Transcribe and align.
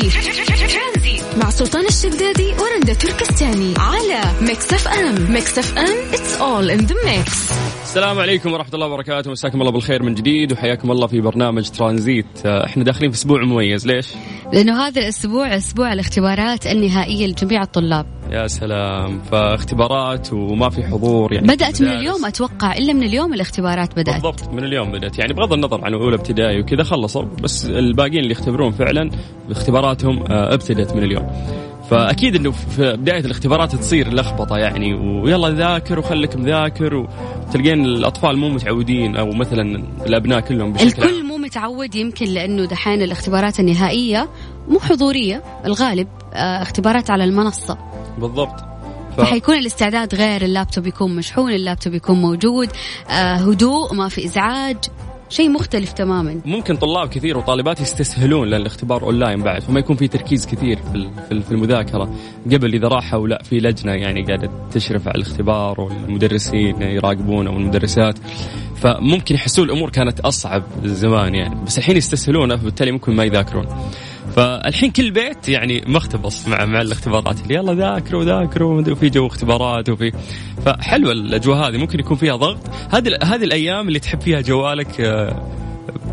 ترانزيت 0.00 1.22
مع 1.36 1.50
سلطان 1.50 1.86
الشدادي 1.86 2.52
ورندا 2.52 2.94
تركستاني 2.94 3.74
على 3.78 4.20
Mix 4.40 4.72
FM 4.72 5.32
Mix 5.32 5.58
FM 5.58 6.08
it's 6.12 6.36
all 6.36 6.70
in 6.70 6.78
the 6.78 6.94
mix 7.04 7.52
السلام 7.82 8.18
عليكم 8.18 8.52
ورحمة 8.52 8.74
الله 8.74 8.86
وبركاته. 8.86 9.30
مساكم 9.30 9.60
الله 9.60 9.72
بالخير 9.72 10.02
من 10.02 10.14
جديد 10.14 10.52
وحياكم 10.52 10.90
الله 10.90 11.06
في 11.06 11.20
برنامج 11.20 11.68
ترانزيت. 11.70 12.26
آه، 12.46 12.66
إحنا 12.66 12.84
داخلين 12.84 13.10
في 13.10 13.16
أسبوع 13.16 13.44
مميز 13.44 13.86
ليش؟ 13.86 14.06
لأنه 14.52 14.86
هذا 14.86 15.00
الأسبوع 15.00 15.56
أسبوع 15.56 15.92
الاختبارات 15.92 16.66
النهائية 16.66 17.26
لجميع 17.26 17.62
الطلاب. 17.62 18.06
يا 18.36 18.46
سلام. 18.46 19.20
فاختبارات 19.20 20.32
وما 20.32 20.70
في 20.70 20.82
حضور 20.82 21.32
يعني 21.32 21.46
بدأت 21.46 21.82
من. 21.82 21.88
اليوم 21.88 22.24
أتوقع 22.24 22.76
إلا 22.76 22.92
من 22.92 23.02
اليوم 23.02 23.34
الاختبارات 23.34 23.92
بدأت. 23.92 24.14
بالضبط 24.14 24.48
من 24.52 24.64
اليوم 24.64 24.92
بدأت. 24.92 25.18
يعني 25.18 25.32
بغض 25.32 25.52
النظر 25.52 25.84
عن 25.84 25.94
أولى 25.94 26.16
ابتدائي 26.16 26.60
وكذا 26.60 26.82
خلصوا 26.82 27.22
بس 27.42 27.66
الباقيين 27.66 28.18
اللي 28.18 28.32
يختبرون 28.32 28.72
فعلا 28.72 29.10
اختباراتهم 29.50 30.22
آه، 30.22 30.54
ابتدت 30.54 30.92
من 30.92 31.02
اليوم. 31.02 31.26
فأكيد 31.90 32.36
إنه 32.36 32.50
في 32.50 32.92
بداية 32.92 33.20
الاختبارات 33.20 33.76
تصير 33.76 34.14
لخبطة 34.14 34.56
يعني 34.56 34.94
ويلا 34.94 35.50
ذاكر 35.50 35.98
وخليك 35.98 36.36
مذاكر 36.36 36.94
وتلقين 36.94 37.84
الأطفال 37.84 38.36
مو 38.36 38.48
متعودين 38.48 39.16
أو 39.16 39.30
مثلا 39.30 39.82
الأبناء 40.06 40.40
كلهم 40.40 40.72
بشكل. 40.72 40.86
الكل 40.86 41.24
مو 41.24 41.36
متعود 41.36 41.94
يمكن 41.94 42.26
لأنه 42.26 42.64
دحين 42.64 43.02
الاختبارات 43.02 43.60
النهائية 43.60 44.28
مو 44.68 44.78
حضورية 44.78 45.42
الغالب 45.64 46.08
آه، 46.34 46.62
اختبارات 46.62 47.10
على 47.10 47.24
المنصة. 47.24 47.78
بالضبط. 48.18 48.60
ف... 49.16 49.20
فحيكون 49.20 49.56
الاستعداد 49.56 50.14
غير 50.14 50.42
اللابتوب 50.42 50.86
يكون 50.86 51.16
مشحون 51.16 51.52
اللابتوب 51.52 51.94
يكون 51.94 52.20
موجود. 52.22 52.68
آه، 53.10 53.34
هدوء 53.34 53.94
ما 53.94 54.08
في 54.08 54.24
إزعاج 54.24 54.76
شيء 55.28 55.50
مختلف 55.50 55.92
تماما. 55.92 56.40
ممكن 56.44 56.76
طلاب 56.76 57.08
كثير 57.08 57.38
وطالبات 57.38 57.80
يستسهلون 57.80 58.48
لأن 58.48 58.60
الاختبار 58.60 59.02
أونلاين 59.02 59.42
بعد 59.42 59.62
فما 59.62 59.78
يكون 59.80 59.96
في 59.96 60.08
تركيز 60.08 60.46
كثير 60.46 60.76
في 60.92 61.08
في 61.28 61.32
ال- 61.32 61.42
في 61.42 61.50
المذاكرة. 61.52 62.14
قبل 62.52 62.74
إذا 62.74 62.88
راحوا 62.88 63.28
لا 63.28 63.42
في 63.42 63.58
لجنة 63.58 63.92
يعني 63.92 64.22
قاعدة 64.22 64.50
تشرف 64.72 65.08
على 65.08 65.16
الاختبار 65.16 65.80
والمدرسين 65.80 66.82
يراقبون 66.82 67.46
أو 67.46 67.56
المدرسات 67.56 68.18
فممكن 68.76 69.34
يحسون 69.34 69.64
الأمور 69.64 69.90
كانت 69.90 70.20
أصعب 70.20 70.62
زمان 70.84 71.34
يعني 71.34 71.64
بس 71.64 71.78
الحين 71.78 71.96
يستسهلونها 71.96 72.56
فبالتالي 72.56 72.92
ممكن 72.92 73.12
ما 73.16 73.24
يذاكرون. 73.24 73.66
فالحين 74.36 74.90
كل 74.90 75.10
بيت 75.10 75.48
يعني 75.48 75.84
مختبص 75.86 76.48
مع 76.48 76.64
مع 76.64 76.80
الاختبارات. 76.80 77.40
اللي 77.40 77.54
يلا 77.54 77.74
ذاكروا 77.74 78.24
ذاكروا 78.24 78.82
وفي 78.90 79.08
جو 79.08 79.26
اختبارات 79.26 79.88
وفي. 79.88 80.12
فحلوة 80.64 81.12
الأجواء 81.12 81.68
هذه 81.68 81.76
ممكن 81.76 82.00
يكون 82.00 82.16
فيها 82.16 82.36
ضغط. 82.36 82.68
هذه 82.90 83.18
هذه 83.22 83.44
الأيام 83.44 83.88
اللي 83.88 83.98
تحب 83.98 84.20
فيها 84.20 84.40
جوالك 84.40 85.00
آه، 85.00 85.65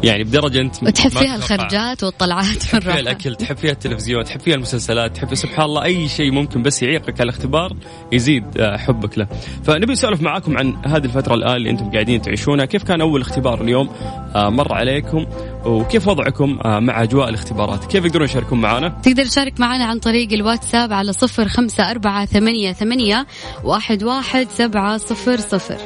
يعني 0.04 0.24
بدرجة 0.24 0.62
أنت 0.62 0.84
وتحب 0.84 1.14
ما 1.14 1.20
فيها. 1.20 1.36
الخرجات 1.36 2.04
والطلعات 2.04 2.46
تحب 2.46 2.82
فيها 2.82 3.00
الأكل 3.00 3.36
تحب 3.36 3.58
فيها 3.58 3.72
التلفزيون 3.72 4.24
تحب 4.24 4.40
فيها 4.40 4.56
المسلسلات 4.56 5.16
تحب 5.16 5.36
سبحان 5.36 5.66
الله 5.66 5.84
أي 5.84 6.08
شيء 6.08 6.32
ممكن 6.32 6.62
بس 6.64 6.84
يعيقك 6.84 7.22
على 7.22 7.30
الاختبار 7.30 7.78
يزيد 8.12 8.44
آه، 8.58 8.78
حبك 8.78 9.18
له. 9.18 9.28
فنبي 9.64 9.92
نسولف 9.94 10.22
معاكم 10.22 10.58
عن 10.58 10.76
هذه 10.86 11.06
الفترة 11.06 11.34
الآن 11.36 11.56
اللي 11.56 11.70
أنتم 11.70 11.92
قاعدين 11.92 12.22
تعيشونها. 12.22 12.66
كيف 12.66 12.84
كان 12.84 13.02
أول 13.02 13.22
اختبار 13.22 13.62
اليوم؟ 13.62 13.90
آه، 14.36 14.50
مر 14.50 14.74
عليكم. 14.74 15.26
وكيف 15.66 16.08
وضعكم 16.08 16.60
آه، 16.66 16.80
مع 16.80 17.04
أجواء 17.04 17.30
الاختبارات؟ 17.30 17.86
كيف 17.86 18.06
يقدرون 18.06 18.26
يشاركون 18.26 18.62
معنا؟ 18.62 18.90
تقدر 18.90 19.26
تشارك 19.26 19.60
معنا 19.60 19.86
عن 19.86 20.00
طريق 20.00 20.34
الواتساب 20.34 20.94
على 20.94 21.14
صفر 21.14 21.48
خمسة 21.48 21.92
أربعة 21.92 22.26
ثمانية, 22.26 22.74
ثمانية 22.74 23.28
واحد, 23.64 24.04
واحد 24.04 24.48
سبعة 24.58 24.98
صفر 24.98 25.38
صفر. 25.38 25.78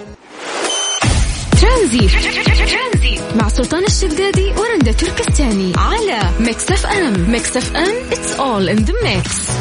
ترانزي 1.61 2.07
مع 3.35 3.47
سلطان 3.47 3.83
الشدادي 3.83 4.51
ورندا 4.57 4.91
تركستاني 4.91 5.73
على 5.77 6.19
Mix 6.39 6.71
FM 6.71 7.31
Mix 7.31 7.57
FM 7.57 8.11
it's 8.11 8.39
all 8.39 8.69
in 8.69 8.77
the 8.77 8.93
mix 9.03 9.51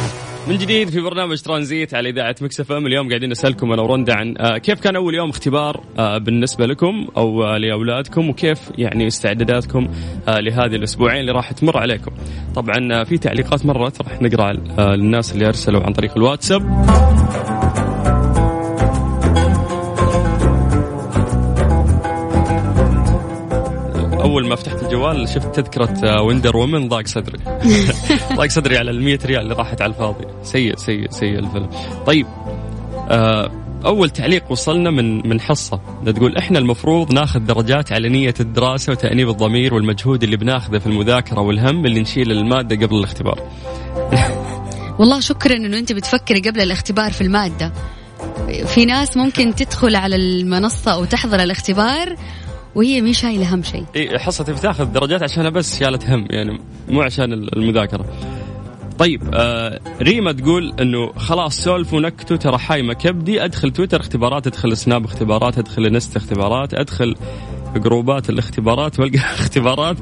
من 0.47 0.57
جديد 0.57 0.89
في 0.89 1.01
برنامج 1.01 1.41
ترانزيت 1.41 1.93
على 1.93 2.09
إذاعة 2.09 2.35
Mix 2.41 2.59
FM 2.59 2.85
اليوم 2.85 3.09
قاعدين 3.09 3.29
نسألكم 3.29 3.71
أنا 3.71 3.81
ورندا 3.81 4.13
عن 4.13 4.35
آه، 4.37 4.57
كيف 4.57 4.79
كان 4.79 4.95
أول 4.95 5.15
يوم 5.15 5.29
اختبار 5.29 5.83
آه، 5.99 6.17
بالنسبة 6.17 6.65
لكم 6.65 7.07
أو 7.17 7.43
آه، 7.43 7.57
لأولادكم 7.57 8.29
وكيف 8.29 8.59
يعني 8.77 9.07
استعداداتكم 9.07 9.87
لهذه 10.27 10.75
الأسبوعين 10.75 11.21
اللي 11.21 11.31
راح 11.31 11.51
تمر 11.51 11.77
عليكم. 11.77 12.11
طبعا 12.55 13.03
في 13.03 13.17
تعليقات 13.17 13.65
مرت 13.65 14.01
راح 14.01 14.21
نقرا 14.21 14.53
للناس 14.95 15.33
اللي 15.33 15.47
أرسلوا 15.47 15.83
عن 15.83 15.93
طريق 15.93 16.17
الواتساب. 16.17 17.56
ما 24.47 24.55
فتحت 24.55 24.83
الجوال 24.83 25.29
شفت 25.29 25.55
تذكرة 25.55 25.99
آه، 26.03 26.21
وندر 26.21 26.57
وومن 26.57 26.87
ضاق 26.89 27.07
صدري. 27.07 27.37
ضاق 28.37 28.47
صدري 28.47 28.77
على 28.77 28.91
ال 28.91 29.03
100 29.03 29.19
ريال 29.25 29.41
اللي 29.41 29.53
راحت 29.53 29.81
على 29.81 29.89
الفاضي. 29.89 30.25
سيء 30.43 30.75
سيء 30.75 31.09
سيء 31.09 31.39
الفيلم. 31.39 31.69
طيب 32.05 32.27
آه، 33.09 33.51
أول 33.85 34.09
تعليق 34.09 34.51
وصلنا 34.51 34.91
من 34.91 35.27
من 35.29 35.41
حصة. 35.41 35.79
تقول 36.05 36.37
إحنا 36.37 36.59
المفروض 36.59 37.13
ناخذ 37.13 37.39
درجات 37.39 37.91
على 37.91 38.09
نية 38.09 38.33
الدراسة 38.39 38.91
وتأنيب 38.91 39.29
الضمير 39.29 39.73
والمجهود 39.73 40.23
اللي 40.23 40.37
بناخذه 40.37 40.77
في 40.77 40.87
المذاكرة 40.87 41.41
والهم 41.41 41.85
اللي 41.85 41.99
نشيل 41.99 42.31
المادة 42.31 42.85
قبل 42.85 42.95
الاختبار. 42.95 43.39
والله 44.99 45.19
شكرا 45.19 45.55
إنه 45.55 45.77
أنت 45.77 45.93
بتفكري 45.93 46.39
قبل 46.39 46.61
الاختبار 46.61 47.11
في 47.11 47.21
المادة. 47.21 47.73
في 48.67 48.85
ناس 48.85 49.17
ممكن 49.17 49.55
تدخل 49.55 49.95
على 49.95 50.15
المنصة 50.15 50.93
أو 50.93 51.05
تحضر 51.05 51.43
الاختبار 51.43 52.15
وهي 52.77 53.01
مي 53.01 53.13
شايلة 53.13 53.55
هم 53.55 53.63
شيء. 53.63 53.85
إي 53.95 54.19
حصتي 54.19 54.53
بتاخذ 54.53 54.85
درجات 54.85 55.23
عشانها 55.23 55.49
بس 55.49 55.79
شالت 55.79 56.09
هم 56.09 56.27
يعني 56.29 56.59
مو 56.89 57.01
عشان 57.01 57.33
المذاكرة. 57.33 58.05
طيب 58.99 59.21
آه 59.33 59.79
ريما 60.01 60.31
تقول 60.31 60.73
إنه 60.79 61.13
خلاص 61.13 61.63
سولف 61.63 61.93
ونكتوا 61.93 62.37
ترى 62.37 62.57
حايمه 62.57 62.93
كبدي 62.93 63.45
أدخل 63.45 63.71
تويتر 63.71 63.99
اختبارات 63.99 64.47
أدخل 64.47 64.77
Snap 64.77 65.05
اختبارات 65.05 65.57
أدخل 65.57 65.85
Insta 65.85 66.17
اختبارات 66.17 66.73
أدخل 66.73 67.15
جروبات 67.75 68.29
الاختبارات 68.29 68.99
وألقى 68.99 69.19
اختبارات. 69.39 69.97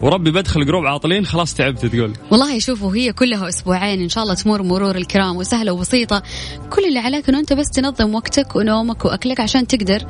وربي 0.00 0.30
بدخل 0.30 0.66
جروب 0.66 0.86
عاطلين 0.86 1.26
خلاص 1.26 1.54
تعبت 1.54 1.86
تقول. 1.86 2.12
والله 2.30 2.58
شوفوا 2.58 2.94
هي 2.96 3.12
كلها 3.12 3.48
أسبوعين 3.48 4.00
إن 4.02 4.08
شاء 4.08 4.24
الله 4.24 4.34
تمر 4.34 4.62
مرور 4.62 4.96
الكرام 4.96 5.36
وسهلة 5.36 5.72
وبسيطة. 5.72 6.22
كل 6.70 6.84
اللي 6.84 6.98
عليك 6.98 7.28
إنه 7.28 7.38
أنت 7.40 7.52
بس 7.52 7.70
تنظم 7.70 8.14
وقتك 8.14 8.56
ونومك 8.56 9.04
وأكلك 9.04 9.40
عشان 9.40 9.66
تقدر 9.66 10.02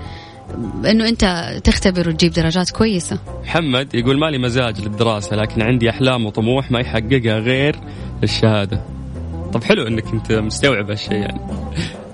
إنه 0.91 1.09
أنت 1.09 1.57
تختبر 1.65 2.09
وتجيب 2.09 2.33
درجات 2.33 2.71
كويسة. 2.71 3.19
محمد 3.45 3.95
يقول 3.95 4.19
مالي 4.19 4.39
مزاج 4.39 4.81
للدراسة 4.81 5.37
لكن 5.37 5.63
عندي 5.63 5.91
أحلام 5.91 6.27
وطموح 6.27 6.71
ما 6.71 6.81
يحققها 6.81 7.39
غير 7.39 7.77
الشهاده 8.23 8.81
طب 9.53 9.65
حلو 9.65 9.87
إنك 9.87 10.05
أنت 10.13 10.33
مستوعب 10.33 10.91
هالشيء 10.91 11.13
يعني. 11.13 11.41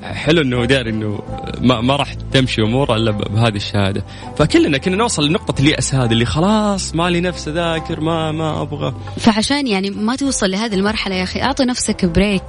حلو 0.02 0.42
إنه 0.42 0.64
داري 0.64 0.90
إنه 0.90 1.20
ما, 1.60 1.80
ما 1.80 1.96
راح 1.96 2.14
تمشي 2.14 2.62
أمور 2.62 2.96
إلا 2.96 3.10
بهذه 3.10 3.56
الشهادة. 3.56 4.04
فكلنا 4.36 4.78
كنا 4.78 4.96
نوصل 4.96 5.28
لنقطة 5.28 5.60
الياس 5.60 5.94
هذه 5.94 6.12
اللي 6.12 6.24
خلاص 6.24 6.94
مالي 6.94 7.20
نفس 7.20 7.48
أذاكر 7.48 8.00
ما 8.00 8.32
ما 8.32 8.62
أبغى. 8.62 8.94
فعشان 9.18 9.66
يعني 9.66 9.90
ما 9.90 10.16
توصل 10.16 10.50
لهذه 10.50 10.74
المرحلة 10.74 11.14
يا 11.14 11.22
أخي 11.22 11.42
أعطي 11.42 11.64
نفسك 11.64 12.04
بريك 12.04 12.42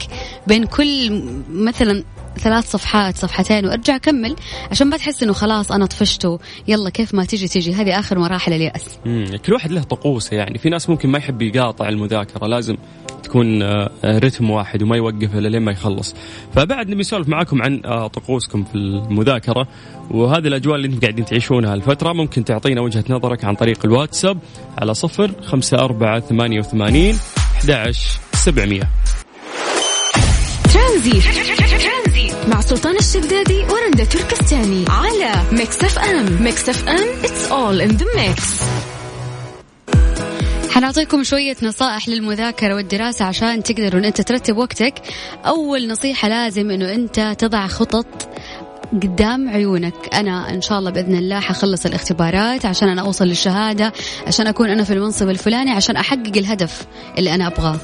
بين 0.47 0.65
كل 0.65 1.23
مثلا 1.49 2.03
ثلاث 2.37 2.71
صفحات 2.71 3.17
صفحتين 3.17 3.65
وارجع 3.65 3.97
كمل 3.97 4.35
عشان 4.71 4.87
ما 4.87 4.97
تحس 4.97 5.23
إنه 5.23 5.33
خلاص 5.33 5.71
أنا 5.71 5.85
طفشت 5.85 6.27
يلا 6.67 6.89
كيف 6.89 7.13
ما 7.13 7.25
تجي 7.25 7.47
تجي 7.47 7.73
هذه 7.73 7.99
آخر 7.99 8.19
مراحل 8.19 8.53
الياس 8.53 8.99
مم. 9.05 9.25
كل 9.45 9.53
واحد 9.53 9.71
له 9.71 9.83
طقوسه 9.83 10.37
يعني. 10.37 10.57
في 10.57 10.69
ناس 10.69 10.89
ممكن 10.89 11.09
ما 11.09 11.17
يحب 11.17 11.41
يقاطع 11.41 11.89
المذاكرة 11.89 12.47
لازم 12.47 12.77
تكون 13.23 13.61
آه، 13.61 13.89
رتم 14.05 14.49
واحد 14.49 14.83
وما 14.83 14.97
يوقف 14.97 15.35
إلا 15.35 15.47
لين 15.47 15.61
ما 15.61 15.71
يخلص. 15.71 16.15
فبعد 16.55 16.87
نبي 16.89 16.99
نسولف 16.99 17.27
معاكم 17.27 17.61
عن 17.61 17.81
آه، 17.85 18.07
طقوسكم 18.07 18.63
في 18.63 18.75
المذاكرة. 18.75 19.67
وهذه 20.11 20.47
الأجواء 20.47 20.75
اللي 20.75 20.87
أنتم 20.87 20.99
قاعدين 20.99 21.25
تعيشونها 21.25 21.73
الفترة 21.73 22.13
ممكن 22.13 22.43
تعطينا 22.45 22.81
وجهة 22.81 23.03
نظرك 23.09 23.45
عن 23.45 23.55
طريق 23.55 23.85
الواتساب 23.85 24.37
على 24.77 24.93
صفر 24.93 25.31
خمسة 25.45 25.77
أربعة 25.77 26.19
ثمانية 26.19 26.59
وثمانين 26.59 27.17
أحد 27.57 27.91
سبعمية. 28.33 28.89
ترانزي 30.73 31.21
مع 32.47 32.61
سلطان 32.61 32.95
الشدادي 32.95 33.63
ورندا 33.63 34.03
تركستاني 34.03 34.85
على 34.89 35.31
Mix 35.51 35.83
FM 35.83 36.43
Mix 36.43 36.69
FM 36.69 37.07
it's 37.23 37.51
all 37.51 37.81
in 37.81 37.89
the 37.89 38.05
mix 38.15 38.61
حنعطيكم 40.71 41.23
شوية 41.23 41.55
نصائح 41.63 42.09
للمذاكرة 42.09 42.75
والدراسة 42.75 43.25
عشان 43.25 43.63
تقدروا 43.63 43.99
ان 43.99 44.05
أنت 44.05 44.21
ترتب 44.21 44.57
وقتك. 44.57 44.93
أول 45.45 45.87
نصيحة 45.87 46.29
لازم 46.29 46.71
إنه 46.71 46.93
أنت 46.93 47.35
تضع 47.39 47.67
خطط 47.67 48.29
قدام 48.93 49.49
عيونك. 49.49 49.93
أنا 50.13 50.49
إن 50.49 50.61
شاء 50.61 50.79
الله 50.79 50.91
بإذن 50.91 51.15
الله 51.15 51.39
حخلص 51.39 51.85
الاختبارات 51.85 52.65
عشان 52.65 52.89
أنا 52.89 53.01
أوصل 53.01 53.25
للشهادة 53.25 53.93
عشان 54.27 54.47
أكون 54.47 54.69
أنا 54.69 54.83
في 54.83 54.93
المنصب 54.93 55.29
الفلاني 55.29 55.71
عشان 55.71 55.95
أحقق 55.95 56.37
الهدف 56.37 56.85
اللي 57.17 57.35
أنا 57.35 57.47
أبغاه. 57.47 57.77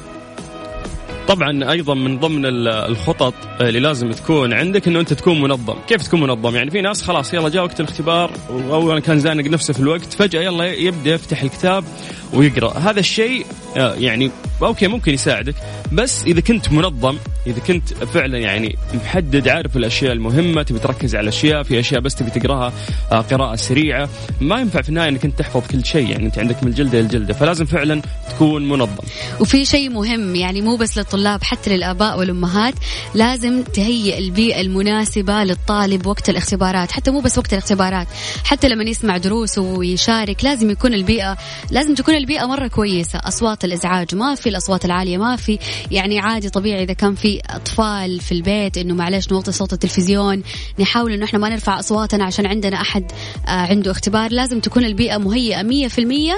طبعا 1.28 1.70
أيضا 1.72 1.94
من 1.94 2.18
ضمن 2.18 2.46
ال- 2.46 2.68
الخطط 2.68 3.34
اللي 3.60 3.80
لازم 3.80 4.10
تكون 4.12 4.52
عندك 4.52 4.88
إنه 4.88 5.00
أنت 5.00 5.12
تكون 5.12 5.40
منظم، 5.40 5.74
كيف 5.88 6.02
تكون 6.02 6.20
منظم؟ 6.20 6.56
يعني 6.56 6.70
في 6.70 6.80
ناس 6.80 7.02
خلاص 7.02 7.34
يلا 7.34 7.48
جاء 7.48 7.64
وقت 7.64 7.80
الاختبار 7.80 8.30
واولا 8.50 9.00
كان 9.00 9.18
زانق 9.18 9.44
نفسه 9.44 9.72
في 9.74 9.80
الوقت، 9.80 10.12
فجأة 10.12 10.40
يلا 10.40 10.64
يبدأ 10.64 11.10
يفتح 11.10 11.42
الكتاب 11.42 11.84
ويقرأ، 12.32 12.78
هذا 12.78 13.00
الشيء 13.00 13.46
آه، 13.76 13.94
يعني 13.94 14.30
أوكي 14.62 14.86
ممكن 14.88 15.14
يساعدك 15.14 15.54
بس 15.92 16.24
إذا 16.24 16.40
كنت 16.40 16.72
منظم 16.72 17.16
إذا 17.46 17.58
كنت 17.60 17.88
فعلا 17.94 18.38
يعني 18.38 18.76
محدد 18.94 19.48
عارف 19.48 19.76
الأشياء 19.76 20.12
المهمة 20.12 20.62
تبي 20.62 20.78
تركز 20.78 21.16
على 21.16 21.22
الاشياء 21.22 21.62
في 21.62 21.80
أشياء 21.80 22.00
بس 22.00 22.14
تبي 22.14 22.30
تقراها 22.30 22.72
آه، 23.12 23.20
قراءة 23.20 23.56
سريعة 23.56 24.08
ما 24.40 24.60
ينفع 24.60 24.82
في 24.82 24.88
النهاية 24.88 25.08
إنك 25.08 25.24
أنت 25.24 25.38
تحفظ 25.38 25.62
كل 25.70 25.84
شيء 25.84 26.10
يعني 26.10 26.26
أنت 26.26 26.38
عندك 26.38 26.62
من 26.62 26.68
الجلدة 26.68 27.00
للجلده 27.00 27.34
فلازم 27.34 27.64
فعلا 27.64 28.02
تكون 28.30 28.68
منظم. 28.68 29.04
وفي 29.40 29.64
شيء 29.64 29.90
مهم 29.90 30.34
يعني 30.36 30.62
مو 30.62 30.76
بس 30.76 30.98
للطلاب 30.98 31.13
حتى 31.42 31.76
للآباء 31.76 32.18
والأمهات 32.18 32.74
لازم 33.14 33.62
تهيئ 33.62 34.18
البيئة 34.18 34.60
المناسبة 34.60 35.44
للطالب 35.44 36.06
وقت 36.06 36.30
الاختبارات. 36.30 36.92
حتى 36.92 37.10
مو 37.10 37.20
بس 37.20 37.38
وقت 37.38 37.52
الاختبارات 37.52 38.06
حتى 38.44 38.68
لما 38.68 38.84
يسمع 38.84 39.16
دروس 39.16 39.58
ويشارك 39.58 40.44
لازم 40.44 40.70
يكون 40.70 40.94
البيئة 40.94 41.36
لازم 41.70 41.94
تكون 41.94 42.14
البيئة 42.14 42.46
مرة 42.46 42.66
كويسة. 42.68 43.18
أصوات 43.18 43.64
الإزعاج 43.64 44.14
ما 44.14 44.34
في 44.34 44.48
الأصوات 44.48 44.84
العالية 44.84 45.18
ما 45.18 45.36
في. 45.36 45.58
يعني 45.90 46.18
عادي 46.18 46.50
طبيعي 46.50 46.82
إذا 46.82 46.92
كان 46.92 47.14
في 47.14 47.40
أطفال 47.50 48.20
في 48.20 48.32
البيت 48.32 48.78
إنه 48.78 48.94
معلش 48.94 49.32
نوطي 49.32 49.52
صوت 49.52 49.72
التلفزيون 49.72 50.42
نحاول 50.78 51.12
إنه 51.12 51.24
إحنا 51.24 51.38
ما 51.38 51.48
نرفع 51.48 51.78
أصواتنا 51.78 52.24
عشان 52.24 52.46
عندنا 52.46 52.80
أحد 52.80 53.12
آه، 53.46 53.50
عنده 53.50 53.90
اختبار. 53.90 54.32
لازم 54.32 54.60
تكون 54.60 54.84
البيئة 54.84 55.18
مهيئة 55.18 55.62
100% 55.62 56.34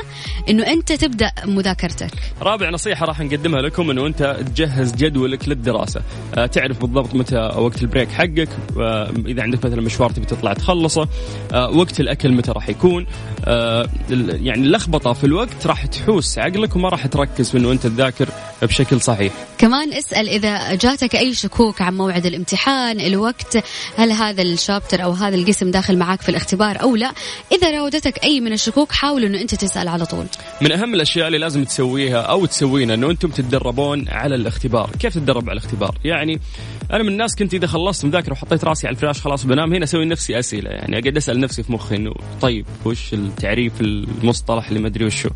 إنه 0.48 0.66
أنت 0.66 0.92
تبدأ 0.92 1.32
مذاكرتك. 1.44 2.10
رابع 2.42 2.70
نصيحة 2.70 3.06
راح 3.06 3.20
نقدمها 3.20 3.62
لكم 3.62 3.90
إنه 3.90 4.06
أنت 4.06 4.36
تجهز 4.46 4.65
جدولك 4.96 5.48
للدراسة. 5.48 6.02
آه، 6.34 6.46
تعرف 6.46 6.80
بالضبط 6.80 7.14
متى 7.14 7.36
وقت 7.36 7.82
البريك 7.82 8.08
حقك 8.08 8.48
آه، 8.78 9.10
إذا 9.26 9.42
عندك 9.42 9.66
مثلا 9.66 9.80
مشوار 9.80 10.10
تبي 10.10 10.26
تطلع 10.26 10.52
تخلصه 10.52 11.08
وقت 11.54 12.00
الأكل 12.00 12.32
متى 12.32 12.52
راح 12.52 12.68
يكون. 12.68 13.06
يعني 13.46 14.62
اللخبطة 14.62 15.12
في 15.12 15.24
الوقت 15.24 15.66
راح 15.66 15.86
تحوس 15.86 16.38
عقلك 16.38 16.76
وما 16.76 16.88
راح 16.88 17.06
تركز 17.06 17.50
في 17.50 17.58
إنه 17.58 17.72
أنت 17.72 17.86
تذاكر 17.86 18.28
بشكل 18.62 19.00
صحيح. 19.00 19.32
كمان 19.58 19.92
اسأل 19.92 20.28
إذا 20.28 20.74
جاتك 20.74 21.16
أي 21.16 21.34
شكوك 21.34 21.82
عن 21.82 21.96
موعد 21.96 22.26
الامتحان 22.26 23.00
الوقت 23.00 23.58
هل 23.96 24.12
هذا 24.12 24.42
الشابتر 24.42 25.04
أو 25.04 25.12
هذا 25.12 25.34
القسم 25.34 25.70
داخل 25.70 25.98
معك 25.98 26.20
في 26.22 26.28
الاختبار 26.28 26.82
أو 26.82 26.96
لا. 26.96 27.12
إذا 27.52 27.70
راودتك 27.70 28.24
أي 28.24 28.40
من 28.40 28.52
الشكوك 28.52 28.92
حاول 28.92 29.24
إنه 29.24 29.40
أنت 29.40 29.54
تسأل 29.54 29.88
على 29.88 30.06
طول. 30.06 30.26
من 30.60 30.72
أهم 30.72 30.94
الأشياء 30.94 31.26
اللي 31.26 31.38
لازم 31.38 31.64
تسويها 31.64 32.20
أو 32.20 32.46
تسوينها 32.46 32.94
إنه 32.94 33.10
أنتم 33.10 33.28
تتدربون 33.28 34.08
على 34.08 34.34
الاختبار. 34.34 34.55
كيف 34.98 35.14
تتدرب 35.14 35.50
على 35.50 35.58
الاختبار؟ 35.58 35.98
يعني 36.04 36.40
أنا 36.92 37.02
من 37.02 37.08
الناس 37.08 37.36
كنت 37.36 37.54
إذا 37.54 37.66
خلصت 37.66 38.04
مذاكرة 38.04 38.32
وحطيت 38.32 38.64
راسي 38.64 38.86
على 38.86 38.94
الفراش 38.94 39.20
خلاص 39.20 39.44
بنام 39.46 39.74
هنا 39.74 39.84
أسوي 39.84 40.04
نفسي 40.04 40.38
أسئلة. 40.38 40.70
يعني 40.70 40.98
أقعد 40.98 41.16
أسأل 41.16 41.40
نفسي 41.40 41.62
في 41.62 41.72
مخي 41.72 41.96
إنه 41.96 42.12
طيب 42.40 42.66
وش 42.84 43.14
التعريف 43.14 43.80
المصطلح 43.80 44.68
اللي 44.68 44.80
ما 44.80 44.88
أدري 44.88 45.04
وشو. 45.04 45.28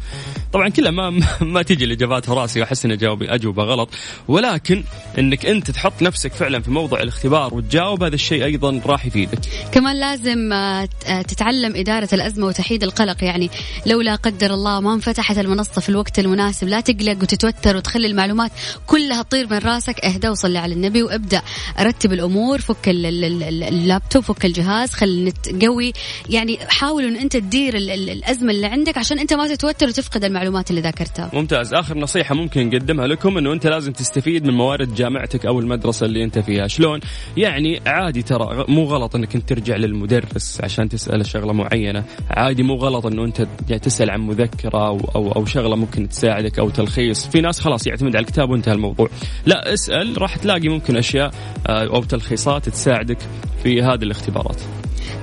طبعا 0.53 0.69
كلها 0.69 0.91
ما 0.91 1.11
ما 1.41 1.63
تيجي 1.63 1.85
الإجابات 1.85 2.25
في 2.25 2.33
راسي 2.33 2.61
وأحس 2.61 2.85
إني 2.85 2.95
اجاوب 2.95 3.23
اجوبه 3.23 3.63
غلط. 3.63 3.89
ولكن 4.29 4.85
إنك 5.19 5.47
أنت 5.47 5.71
تحط 5.71 6.03
نفسك 6.03 6.33
فعلا 6.33 6.61
في 6.61 6.71
موضع 6.71 7.01
الاختبار 7.01 7.55
وتجاوب 7.55 8.03
هذا 8.03 8.15
الشيء 8.15 8.45
أيضا 8.45 8.81
راح 8.87 9.07
يفيدك. 9.07 9.39
كمان 9.73 10.01
لازم 10.01 10.53
آه، 10.53 10.89
آه، 11.07 11.23
تتعلم 11.23 11.77
إدارة 11.77 12.09
الأزمة 12.13 12.47
وتحييد 12.47 12.83
القلق. 12.83 13.25
يعني 13.25 13.51
لو 13.87 14.01
لا 14.01 14.15
قدر 14.15 14.55
الله 14.55 14.81
ما 14.81 14.95
انفتحت 14.95 15.39
المنصة 15.39 15.81
في 15.81 15.89
الوقت 15.89 16.19
المناسب. 16.19 16.69
لا 16.69 16.81
تقلق 16.81 17.23
وتتوتر 17.23 17.77
وتخلي 17.77 18.07
المعلومات 18.07 18.51
كلها 18.87 19.10
تطير 19.15 19.47
من 19.51 19.59
راسك 19.59 20.05
اهدى 20.05 20.29
وصلي 20.29 20.59
على 20.59 20.75
النبي 20.75 21.03
وابدأ. 21.03 21.43
رتب 21.81 22.13
الأمور 22.13 22.59
فك 22.61 22.89
اللابتوب 22.89 24.23
فك 24.23 24.45
الجهاز 24.45 24.93
خل 24.93 25.09
النت 25.09 25.65
قوي. 25.65 25.93
يعني 26.31 26.59
حاول 26.69 27.05
إن 27.05 27.17
أنت 27.17 27.37
تدير 27.37 27.77
الأزمة 27.77 28.51
اللي 28.51 28.67
عندك 28.67 28.99
عشان 28.99 29.19
أنت 29.19 29.33
ما 29.35 29.49
تتوتر 29.49 29.87
وتفقد 29.87 30.25
المعلومات 30.25 30.71
اللي 30.71 30.81
ذاكرتها. 30.81 31.31
ممتاز. 31.33 31.75
آخر 31.75 31.99
نصيحة 31.99 32.35
ممكن 32.35 32.67
نقدمها 32.67 33.07
لكم 33.07 33.39
إنه 33.39 33.53
أنت 33.53 33.67
لازم 33.67 33.93
تستفيد 33.93 34.47
من 34.47 34.55
موارد 34.55 34.95
جامعتك 34.95 35.47
أو 35.47 35.61
المدرسة 35.61 36.07
اللي 36.07 36.25
أنت 36.25 36.39
فيها. 36.39 36.67
شلون؟ 36.67 37.01
يعني 37.37 37.81
عادي 37.87 38.23
ترى 38.23 38.65
مو 38.69 38.85
غلط 38.85 39.17
إنك 39.17 39.35
أنت 39.35 39.49
ترجع 39.49 39.77
للمدرس 39.77 40.61
عشان 40.65 40.89
تسال 40.89 41.27
شغلة 41.27 41.53
معينة. 41.53 42.05
عادي 42.31 42.63
مو 42.63 42.75
غلط 42.75 43.07
إنه 43.07 43.25
أنت 43.25 43.47
يعني 43.69 43.81
تسأل 43.81 44.11
عن 44.11 44.21
مذكرة 44.21 44.87
أو 44.89 45.01
أو, 45.15 45.33
أو 45.33 45.45
شغلة 45.45 45.77
ممكن 45.77 46.09
تساعدك 46.09 46.59
أو 46.59 46.71
تلخيص. 46.71 47.27
في 47.27 47.41
ناس 47.41 47.61
خلاص 47.61 47.87
يعتمد 47.87 48.17
على 48.17 48.25
الكتاب 48.25 48.51
وانتهى 48.51 48.75
الموضوع. 48.75 49.00
لا 49.47 49.73
اسأل 49.75 50.23
راح 50.23 50.37
تلاقي 50.37 50.69
ممكن 50.69 50.97
أشياء 50.97 51.31
آه، 51.67 51.87
أو 51.95 52.05
تلخيصات 52.05 52.69
تساعدك 52.69 53.19
في 53.63 53.83
هذه 53.83 54.03
الاختبارات. 54.03 54.61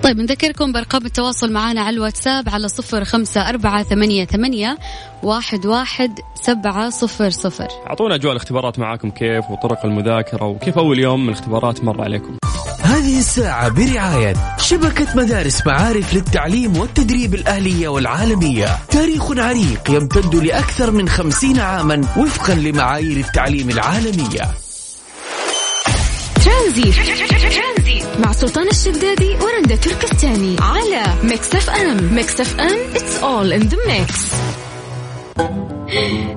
طيب 0.03 0.17
نذكركم 0.17 0.71
بأرقام 0.71 1.05
التواصل 1.05 1.51
معنا 1.51 1.81
على 1.81 1.95
الواتساب 1.95 2.49
على 2.49 2.67
صفر 2.67 3.03
خمسة 3.03 3.49
أربعة 3.49 3.83
ثمانية, 3.83 4.25
ثمانية 4.25 4.77
واحد, 5.23 5.65
واحد 5.65 6.11
سبعة 6.41 6.89
صفر 6.89 7.29
صفر. 7.29 7.67
أعطونا 7.87 8.15
أجواء 8.15 8.31
الاختبارات 8.31 8.79
معاكم 8.79 9.09
كيف 9.09 9.49
وطرق 9.49 9.85
المذاكرة 9.85 10.45
وكيف 10.45 10.77
أول 10.77 10.99
يوم 10.99 11.23
من 11.23 11.29
الاختبارات 11.29 11.83
مر 11.83 12.01
عليكم. 12.01 12.37
الساعة 13.37 13.69
برعاية 13.69 14.33
شبكة 14.59 15.07
مدارس 15.15 15.67
معارف 15.67 16.13
للتعليم 16.13 16.77
والتدريب 16.77 17.35
الأهلية 17.35 17.87
والعالمية. 17.87 18.77
تاريخ 18.91 19.31
عريق 19.31 19.89
يمتد 19.89 20.35
لأكثر 20.35 20.91
من 20.91 21.09
خمسين 21.09 21.59
عاما 21.59 22.01
وفقا 22.17 22.53
لمعايير 22.53 23.17
التعليم 23.17 23.69
العالمية. 23.69 24.51
ترانزي 26.45 26.93
مع 28.19 28.31
سلطان 28.31 28.67
الشدادي 28.67 29.35
ورندا 29.41 29.75
تركستاني 29.75 30.55
على 30.61 31.03
Mix 31.23 31.55
FM. 31.55 32.13
Mix 32.13 32.41
FM 32.41 32.77
it's 32.93 33.21
all 33.21 33.61
in 33.61 33.69
the 33.69 33.77
mix. 33.87 34.33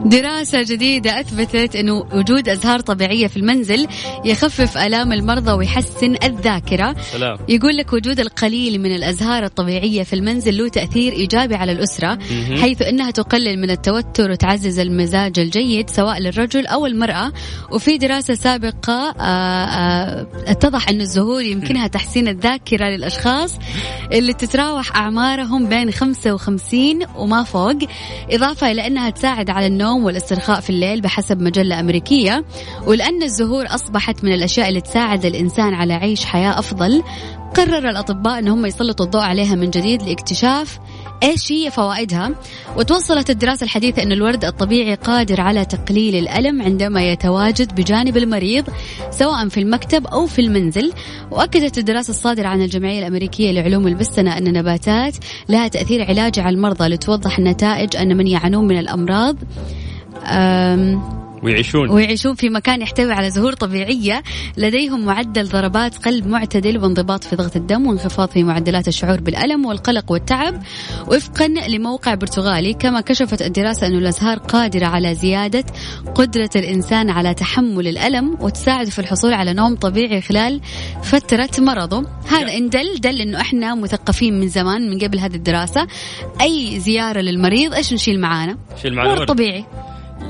دراسة 0.05 0.62
جديدة 0.62 1.20
أثبتت 1.20 1.76
أنه 1.76 2.06
وجود 2.12 2.49
أزهار 2.49 2.81
طبيعية 2.81 3.26
في 3.26 3.37
المنزل 3.37 3.87
يخفف 4.25 4.79
آلام 4.79 5.12
المرضى 5.12 5.52
ويحسن 5.52 6.17
الذاكرة. 6.25 6.97
سلام. 7.12 7.38
يقول 7.49 7.76
لك 7.76 7.93
وجود 7.93 8.20
القليل 8.20 8.81
من 8.81 8.94
الأزهار 8.94 9.44
الطبيعية 9.44 10.02
في 10.02 10.12
المنزل 10.12 10.58
له 10.58 10.69
تأثير 10.69 11.12
إيجابي 11.12 11.55
على 11.55 11.73
الأسرة 11.73 12.19
حيث 12.61 12.82
أنها 12.82 13.11
تقلل 13.11 13.61
من 13.61 13.70
التوتر 13.70 14.31
وتعزز 14.31 14.79
المزاج 14.79 15.38
الجيد 15.38 15.91
سواء 15.91 16.19
للرجل 16.19 16.67
أو 16.67 16.87
المرأة. 16.87 17.32
وفي 17.73 17.99
دراسة 17.99 18.35
سابقة 18.35 19.14
آه، 19.20 19.23
آه، 19.64 20.26
اتضح 20.47 20.88
أن 20.88 21.00
الزهور 21.00 21.43
يمكنها 21.43 21.87
تحسين 21.87 22.29
الذاكرة 22.29 22.85
للأشخاص 22.85 23.58
اللي 24.12 24.32
تتراوح 24.32 24.97
أعمارهم 24.97 25.69
بين 25.69 25.91
55 25.91 26.99
وما 27.17 27.43
فوق 27.44 27.79
إضافة 28.31 28.70
إلى 28.70 28.87
أنها 28.87 29.11
تساعد 29.11 29.39
على 29.48 29.66
النوم 29.66 30.04
والاسترخاء 30.04 30.60
في 30.60 30.70
الليل 30.70 31.00
بحسب 31.00 31.40
مجلة 31.42 31.81
أمريكية. 31.81 32.44
ولأن 32.87 33.23
الزهور 33.23 33.66
أصبحت 33.66 34.25
من 34.25 34.32
الأشياء 34.32 34.68
اللي 34.68 34.80
تساعد 34.80 35.25
الإنسان 35.25 35.75
على 35.75 35.94
عيش 35.94 36.25
حياة 36.25 36.59
أفضل 36.59 37.02
قرر 37.54 37.88
الأطباء 37.88 38.38
أن 38.38 38.49
هم 38.49 38.66
يسلطوا 38.66 39.06
الضوء 39.06 39.23
عليها 39.23 39.54
من 39.54 39.70
جديد 39.70 40.02
لاكتشاف 40.02 40.78
إيش 41.23 41.53
هي 41.53 41.71
فوائدها؟ 41.71 42.31
وتوصلت 42.77 43.31
الدراسة 43.31 43.65
الحديثة 43.65 44.03
أن 44.03 44.12
الورد 44.12 44.45
الطبيعي 44.45 44.95
قادر 44.95 45.41
على 45.41 45.65
تقليل 45.65 46.17
الألم 46.17 46.62
عندما 46.62 47.03
يتواجد 47.12 47.75
بجانب 47.75 48.17
المريض 48.17 48.65
سواء 49.11 49.49
في 49.49 49.61
المكتب 49.61 50.07
أو 50.07 50.27
في 50.27 50.41
المنزل. 50.41 50.93
وأكدت 51.31 51.79
الدراسة 51.79 52.11
الصادرة 52.11 52.49
عن 52.49 52.62
الجمعية 52.62 52.99
الأمريكية 52.99 53.53
لعلوم 53.53 53.87
البستنة 53.87 54.39
أن 54.39 54.47
النباتات 54.47 55.17
لها 55.49 55.69
تأثير 55.69 56.05
علاجي 56.05 56.41
على 56.41 56.55
المرضى 56.55 56.89
لتوضح 56.89 57.39
النتائج 57.39 57.97
أن 57.97 58.17
من 58.17 58.27
يعانون 58.27 58.67
من 58.67 58.79
الأمراض. 58.79 59.37
ويعيشون. 61.42 61.90
ويعيشون 61.90 62.35
في 62.35 62.49
مكان 62.49 62.82
يحتوي 62.82 63.12
على 63.12 63.30
زهور 63.30 63.52
طبيعية. 63.52 64.23
لديهم 64.56 65.04
معدل 65.04 65.49
ضربات 65.49 65.97
قلب 65.97 66.26
معتدل 66.26 66.78
وانضباط 66.78 67.25
في 67.25 67.37
ضغط 67.37 67.56
الدم 67.56 67.87
وانخفاض 67.87 68.28
في 68.28 68.42
معدلات 68.42 68.88
الشعور 68.88 69.20
بالألم 69.20 69.66
والقلق 69.66 70.12
والتعب. 70.12 70.62
وفقا 71.06 71.49
لموقع 71.49 72.14
برتغالي 72.14 72.73
كما 72.73 73.00
كشفت 73.00 73.42
الدراسة 73.42 73.87
أن 73.87 73.97
الأزهار 73.97 74.38
قادرة 74.38 74.87
على 74.87 75.14
زيادة 75.14 75.64
قدرة 76.14 76.50
الإنسان 76.56 77.11
على 77.11 77.35
تحمل 77.35 77.88
الألم 77.88 78.37
وتساعد 78.40 78.88
في 78.88 78.99
الحصول 78.99 79.35
على 79.35 79.52
نوم 79.52 79.76
طبيعي 79.76 80.20
خلال 80.20 80.61
فترة 81.02 81.50
مرضه. 81.59 82.06
هذا 82.28 82.56
إن 82.56 82.68
دل 82.68 83.00
دل 83.00 83.20
أنه 83.20 83.40
إحنا 83.40 83.75
مثقفين 83.75 84.40
من 84.40 84.49
زمان 84.49 84.90
من 84.90 84.99
قبل 84.99 85.18
هذه 85.18 85.35
الدراسة. 85.35 85.87
أي 86.40 86.80
زيارة 86.80 87.20
للمريض 87.20 87.75
إيش 87.75 87.92
نشيل 87.92 88.20
معانا؟ 88.20 88.59
نشيل 88.76 88.94
معانا 88.94 89.25
طبيعي. 89.25 89.64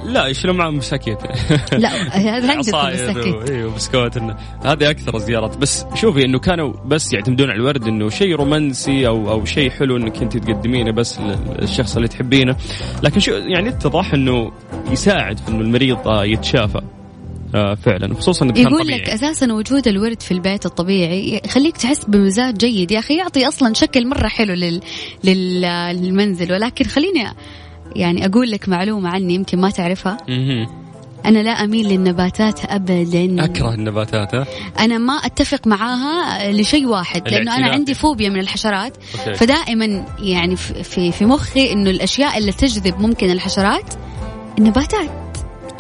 لا 0.05 0.27
يشيلون 0.27 0.57
معهم 0.57 0.77
مساكيت؟ 0.77 1.19
لا 1.73 1.89
هذا 2.17 2.53
عندكم 2.53 2.77
أيوه 3.49 3.75
بسكوت 3.75 4.19
هذه 4.65 4.91
أكثر 4.91 5.17
الزيارات. 5.17 5.57
بس 5.57 5.85
شوفي 5.95 6.25
إنه 6.25 6.39
كانوا 6.39 6.73
بس 6.87 7.13
يعتمدون 7.13 7.51
على 7.51 7.59
الورد 7.59 7.87
إنه 7.87 8.09
شيء 8.09 8.35
رومانسي 8.35 9.07
أو 9.07 9.31
أو 9.31 9.45
شيء 9.45 9.71
حلو 9.71 9.97
إنك 9.97 10.23
أنت 10.23 10.37
تقدمينه 10.37 10.93
بس 10.93 11.21
للشخص 11.61 11.97
اللي 11.97 12.09
تحبينه. 12.09 12.57
لكن 13.03 13.21
شو 13.21 13.33
يعني 13.33 13.69
اتضح 13.69 14.15
إنه 14.15 14.53
يساعد 14.91 15.39
في 15.39 15.49
إنه 15.49 15.61
المريض 15.61 15.99
يتشافى. 16.07 16.81
آه 17.55 17.75
فعلا. 17.75 18.15
خصوصا 18.15 18.47
إذا 18.47 18.61
يقول 18.61 18.83
طبيعي. 18.83 19.01
لك 19.01 19.09
أساسا 19.09 19.53
وجود 19.53 19.89
الورد 19.89 20.23
في 20.23 20.31
البيت 20.31 20.67
الطبيعي 20.67 21.41
يخليك 21.45 21.77
تحس 21.77 22.05
بمزاج 22.05 22.57
جيد. 22.57 22.91
يا 22.91 22.99
أخي 22.99 23.17
يعطي 23.17 23.49
أصلا 23.49 23.75
شكل 23.75 24.09
مرة 24.09 24.29
حلو 24.29 24.55
لل... 24.55 24.81
لل... 25.25 25.61
للمنزل. 25.97 26.53
ولكن 26.53 26.85
خليني 26.85 27.35
يعني 27.97 28.27
أقول 28.27 28.51
لك 28.51 28.69
معلومة 28.69 29.09
عني 29.11 29.35
يمكن 29.35 29.61
ما 29.61 29.71
تعرفها. 29.71 30.17
أنا 31.27 31.39
لا 31.39 31.51
أميل 31.51 31.89
للنباتات 31.89 32.61
ابدا 32.65 33.45
أكره 33.45 33.75
النباتات 33.75 34.35
ها 34.35 34.47
أنا 34.79 34.99
ما 34.99 35.13
أتفق 35.13 35.67
معاها 35.67 36.53
لشيء 36.53 36.87
واحد 36.87 37.23
لأنه 37.29 37.37
أنا 37.43 37.43
الاعتناء. 37.43 37.73
عندي 37.75 37.95
فوبيا 37.95 38.29
من 38.29 38.41
الحشرات 38.41 38.97
أوكي. 39.19 39.35
فدائما 39.35 40.05
يعني 40.19 40.57
في- 40.57 40.83
في 40.83 41.13
في 41.13 41.27
مخي 41.27 41.73
إنه 41.73 41.91
الأشياء 41.91 42.39
اللي 42.39 42.53
تجذب 42.53 43.01
ممكن 43.01 43.31
الحشرات 43.31 43.95
النباتات 44.59 45.11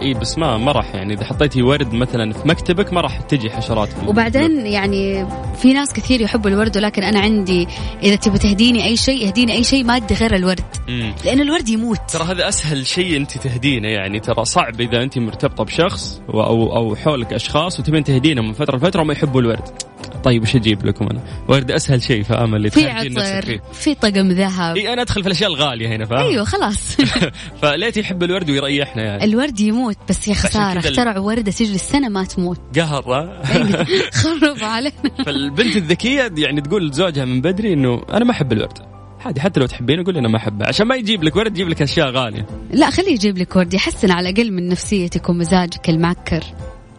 إي 0.02 0.14
بس 0.14 0.38
ما 0.38 0.56
ما 0.56 0.72
راح 0.72 0.94
يعني. 0.94 1.14
إذا 1.14 1.24
حطيتي 1.24 1.62
ورد 1.62 1.94
مثلا 1.94 2.32
في 2.32 2.48
مكتبك 2.48 2.92
ما 2.92 3.00
راح 3.00 3.20
تجي 3.20 3.50
حشرات 3.50 3.88
وبعدين 4.06 4.66
يعني 4.66 5.26
في 5.56 5.72
ناس 5.72 5.92
كثير 5.92 6.20
يحبوا 6.20 6.50
الورد 6.50 6.76
ولكن 6.76 7.02
أنا 7.02 7.20
عندي 7.20 7.68
إذا 8.02 8.16
تبي 8.16 8.38
تهديني 8.38 8.84
أي 8.84 8.96
شيء 8.96 9.26
اهديني 9.26 9.52
أي 9.52 9.64
شيء 9.64 9.84
مادي 9.84 10.14
غير 10.14 10.34
الورد. 10.36 10.64
مم. 10.88 11.14
لأنه 11.24 11.42
الورد 11.42 11.68
يموت. 11.68 11.98
ترى 12.12 12.24
هذا 12.24 12.48
أسهل 12.48 12.86
شيء 12.86 13.16
أنت 13.16 13.38
تهدينه 13.38 13.88
يعني. 13.88 14.20
ترى 14.20 14.44
صعب 14.44 14.80
إذا 14.80 15.02
أنت 15.02 15.18
مرتبطة 15.18 15.64
بشخص 15.64 16.22
أو 16.28 16.76
أو 16.76 16.96
حولك 16.96 17.32
أشخاص 17.32 17.80
وتبين 17.80 18.04
تهدينهم 18.04 18.46
من 18.46 18.52
فترة 18.52 18.76
لفترة 18.76 19.00
وما 19.00 19.12
يحبوا 19.12 19.40
الورد. 19.40 19.89
طيب 20.24 20.42
وش 20.42 20.56
أجيب 20.56 20.86
لكم 20.86 21.06
أنا؟ 21.06 21.20
ورد 21.48 21.70
أسهل 21.70 22.02
شيء 22.02 22.24
امل 22.30 22.56
اللي 22.56 22.70
في 22.70 22.88
عطر 22.88 23.60
في 23.72 23.94
طقم 23.94 24.28
ذهب. 24.28 24.76
اي 24.76 24.92
أنا 24.92 25.02
أدخل 25.02 25.22
في 25.22 25.26
الأشياء 25.26 25.50
الغالية 25.50 25.88
هنا 25.88 26.06
فاهم؟ 26.06 26.26
أيوه 26.26 26.44
خلاص. 26.44 26.96
فليت 27.62 27.96
يحب 27.96 28.22
الورد 28.22 28.50
ويريحنا 28.50 29.02
يعني. 29.02 29.24
الورد 29.24 29.60
يموت 29.60 29.96
بس 30.08 30.28
يا 30.28 30.34
خساره 30.34 30.78
اخترعوا 30.78 31.26
ورده 31.26 31.52
تجلس 31.52 31.82
سنه 31.82 32.08
ما 32.08 32.24
تموت. 32.24 32.60
قهر 32.76 33.04
ها؟ 33.14 33.42
خرب 34.22 34.62
علينا. 34.62 35.24
فالبنت 35.26 35.76
الذكية 35.76 36.32
يعني 36.38 36.60
تقول 36.60 36.88
لزوجها 36.88 37.24
من 37.24 37.40
بدري 37.40 37.72
إنه 37.72 38.02
أنا 38.12 38.24
ما 38.24 38.30
أحب 38.30 38.52
الورد. 38.52 38.78
عادي 39.24 39.40
حتى 39.40 39.60
لو 39.60 39.66
تحبينه 39.66 40.04
قول 40.04 40.16
أنا 40.16 40.28
ما 40.28 40.36
أحبه. 40.36 40.66
عشان 40.66 40.86
ما 40.86 40.96
يجيب 40.96 41.24
لك 41.24 41.36
ورد 41.36 41.52
يجيب 41.52 41.68
لك 41.68 41.82
أشياء 41.82 42.10
غالية. 42.10 42.46
لا 42.70 42.90
خليه 42.90 43.12
يجيب 43.12 43.38
لك 43.38 43.56
ورد 43.56 43.74
يحسن 43.74 44.10
على 44.10 44.28
الاقل 44.28 44.52
من 44.52 44.68
نفسيتك 44.68 45.28
ومزاجك 45.28 45.88
المعكر. 45.88 46.44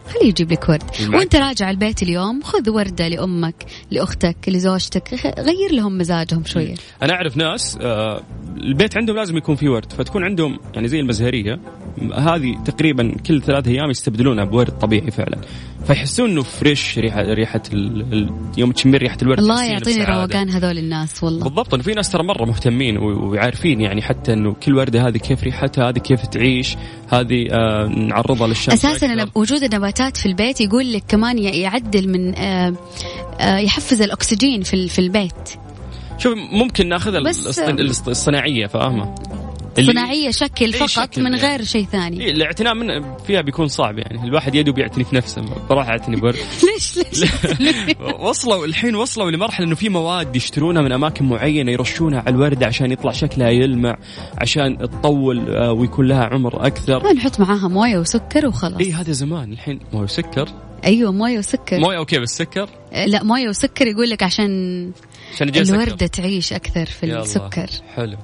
خليه 0.08 0.28
يجيب 0.28 0.52
لك 0.52 0.68
ورد. 0.68 0.82
وانت 1.14 1.36
راجع 1.36 1.70
البيت 1.70 2.02
اليوم 2.02 2.42
خذ 2.42 2.70
وردة 2.70 3.08
لأمك 3.08 3.54
لأختك 3.90 4.36
لزوجتك 4.48 5.14
غير 5.38 5.72
لهم 5.72 5.98
مزاجهم 5.98 6.44
شوية. 6.44 6.74
أنا 7.02 7.12
أعرف 7.12 7.36
ناس 7.36 7.78
آه، 7.80 8.22
البيت 8.56 8.96
عندهم 8.96 9.16
لازم 9.16 9.36
يكون 9.36 9.56
فيه 9.56 9.68
ورد 9.68 9.92
فتكون 9.92 10.24
عندهم 10.24 10.58
يعني 10.74 10.88
زي 10.88 11.00
المزهرية. 11.00 11.60
هذه 12.14 12.58
تقريبا 12.64 13.14
كل 13.26 13.42
ثلاث 13.42 13.68
أيام 13.68 13.90
يستبدلونها 13.90 14.44
بورد 14.44 14.78
طبيعي 14.78 15.10
فعلا. 15.10 15.38
فيحسون 15.86 16.30
إنه 16.30 16.42
فريش 16.42 16.98
ريحه 16.98 17.22
ريحة. 17.22 17.62
يوم 18.58 18.72
تشمين 18.72 18.94
ريحة 18.94 19.18
الورد 19.22 19.38
الله 19.38 19.64
يعطيني. 19.64 20.04
روقان 20.04 20.50
هذول 20.50 20.78
الناس 20.78 21.24
والله. 21.24 21.44
بالضبط 21.44 21.74
إنه 21.74 21.82
في 21.82 21.92
ناس 21.92 22.10
ترى 22.10 22.22
مرة 22.22 22.44
مهتمين 22.44 22.98
وعارفين 22.98 23.80
يعني 23.80 24.02
حتى 24.02 24.32
إنه 24.32 24.52
كل 24.52 24.76
وردة 24.76 25.08
هذه 25.08 25.16
كيف 25.16 25.44
ريحتها 25.44 25.88
هذه 25.88 25.98
كيف 25.98 26.26
تعيش 26.26 26.76
هذه 27.08 27.46
آه 27.52 27.86
نعرضها 27.86 28.46
للشمس. 28.46 28.84
أساسا 28.84 29.26
وجود 29.34 29.62
النباتات 29.62 30.16
في 30.16 30.26
البيت 30.26 30.60
يقول 30.60 30.92
لك 30.92 31.02
كمان 31.08 31.38
يعدل 31.38 32.08
من 32.08 32.38
آه، 32.38 32.74
آه، 33.40 33.58
يحفز 33.58 34.02
الأكسجين 34.02 34.62
في 34.62 34.88
في 34.88 34.98
البيت. 34.98 35.48
شوف 36.22 36.38
ممكن 36.52 36.88
ناخذ 36.88 37.14
الصناعية 38.08 38.66
فاهمة؟ 38.66 39.14
صناعية 39.80 40.30
شكل 40.30 40.72
فقط 40.72 40.88
شكل 40.88 41.22
من 41.22 41.34
يعني. 41.34 41.48
غير 41.48 41.64
شيء 41.64 41.84
ثاني. 41.84 42.30
الاعتناء 42.30 42.74
من 42.74 43.16
فيها 43.16 43.40
بيكون 43.40 43.68
صعب 43.68 43.98
يعني. 43.98 44.24
الواحد 44.24 44.54
يده 44.54 44.72
بيعتني 44.72 45.04
في 45.04 45.16
نفسه 45.16 45.44
بروح 45.70 45.88
أعتني 45.88 46.16
بورد. 46.16 46.36
ليش 46.74 46.96
ليش؟ 46.96 47.30
وصلوا 48.28 48.66
الحين 48.66 48.94
وصلوا 48.94 49.30
لمرحلة 49.30 49.66
إنه 49.66 49.74
في 49.74 49.88
مواد 49.88 50.36
يشترونها 50.36 50.82
من 50.82 50.92
أماكن 50.92 51.24
معينة 51.24 51.72
يرشونها 51.72 52.20
على 52.20 52.30
الورده 52.30 52.66
عشان 52.66 52.92
يطلع 52.92 53.12
شكلها 53.12 53.48
يلمع 53.48 53.96
عشان 54.38 54.78
تطول 54.78 55.48
آه، 55.48 55.72
ويكون 55.72 56.06
لها 56.06 56.24
عمر 56.24 56.66
أكثر. 56.66 57.04
ما 57.04 57.12
نحط 57.12 57.40
معاها 57.40 57.68
موية 57.68 57.98
وسكر 57.98 58.46
وخلاص. 58.46 58.80
إي 58.80 58.92
هذا 58.92 59.12
زمان. 59.12 59.52
الحين 59.52 59.80
موية 59.92 60.04
وسكر 60.04 60.48
أيوه 60.84 61.12
مويه 61.12 61.38
وسكر. 61.38 61.78
مويه 61.78 61.96
أوكي 61.98 62.18
بس 62.18 62.36
سكر؟ 62.36 62.68
آه، 62.92 63.06
لا 63.06 63.22
مويه 63.24 63.48
وسكر 63.48 63.86
يقول 63.86 64.10
لك 64.10 64.22
عشان 64.22 64.90
عشان 65.34 65.48
يجي 65.48 65.64
سكر. 65.64 65.74
الوردة 65.74 66.06
تعيش 66.06 66.52
أكثر 66.52 66.86
في 66.86 67.06
يلا. 67.06 67.22
السكر. 67.22 67.70
حلو. 67.96 68.16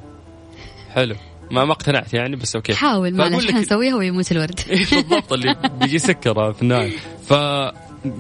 حلو. 0.94 1.14
ما 1.50 1.64
ما 1.64 1.72
اقتنعت 1.72 2.14
يعني 2.14 2.36
بس 2.36 2.56
أوكي. 2.56 2.74
حاول 2.74 3.20
عشان 3.20 3.38
لك- 3.38 3.54
نسويها 3.54 3.96
ويموت 3.96 4.32
الورد. 4.32 4.60
إيه 4.70 4.84
بالضبط 4.92 5.32
اللي 5.32 5.56
بيجي 5.80 5.98
سكر 5.98 6.52
في 6.52 6.62
النهايه 6.62 6.92
ف 7.28 7.32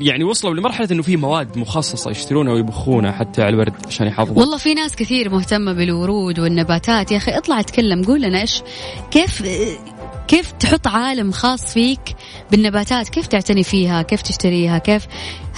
يعني 0.00 0.24
وصلوا 0.24 0.54
لمرحلة 0.54 0.88
إنه 0.90 1.02
في 1.02 1.16
مواد 1.16 1.58
مخصصة 1.58 2.10
يشترونها 2.10 2.52
ويبخونها 2.52 3.12
حتى 3.12 3.42
على 3.42 3.54
الورد 3.54 3.72
عشان 3.86 4.06
يحافظوا. 4.06 4.38
والله 4.38 4.58
في 4.58 4.74
ناس 4.74 4.96
كثير 4.96 5.30
مهتمة 5.30 5.72
بالورود 5.72 6.38
والنباتات. 6.40 7.12
يا 7.12 7.16
أخي 7.16 7.30
اطلع 7.30 7.60
اتكلم 7.60 8.04
قول 8.04 8.22
لنا 8.22 8.40
إيش 8.40 8.62
كيف 9.10 9.42
كيف 10.28 10.52
تحط 10.52 10.86
عالم 10.86 11.32
خاص 11.32 11.72
فيك 11.72 12.16
بالنباتات؟ 12.50 13.08
كيف 13.08 13.26
تعتني 13.26 13.62
فيها؟ 13.62 14.02
كيف 14.02 14.22
تشتريها؟ 14.22 14.78
كيف 14.78 15.06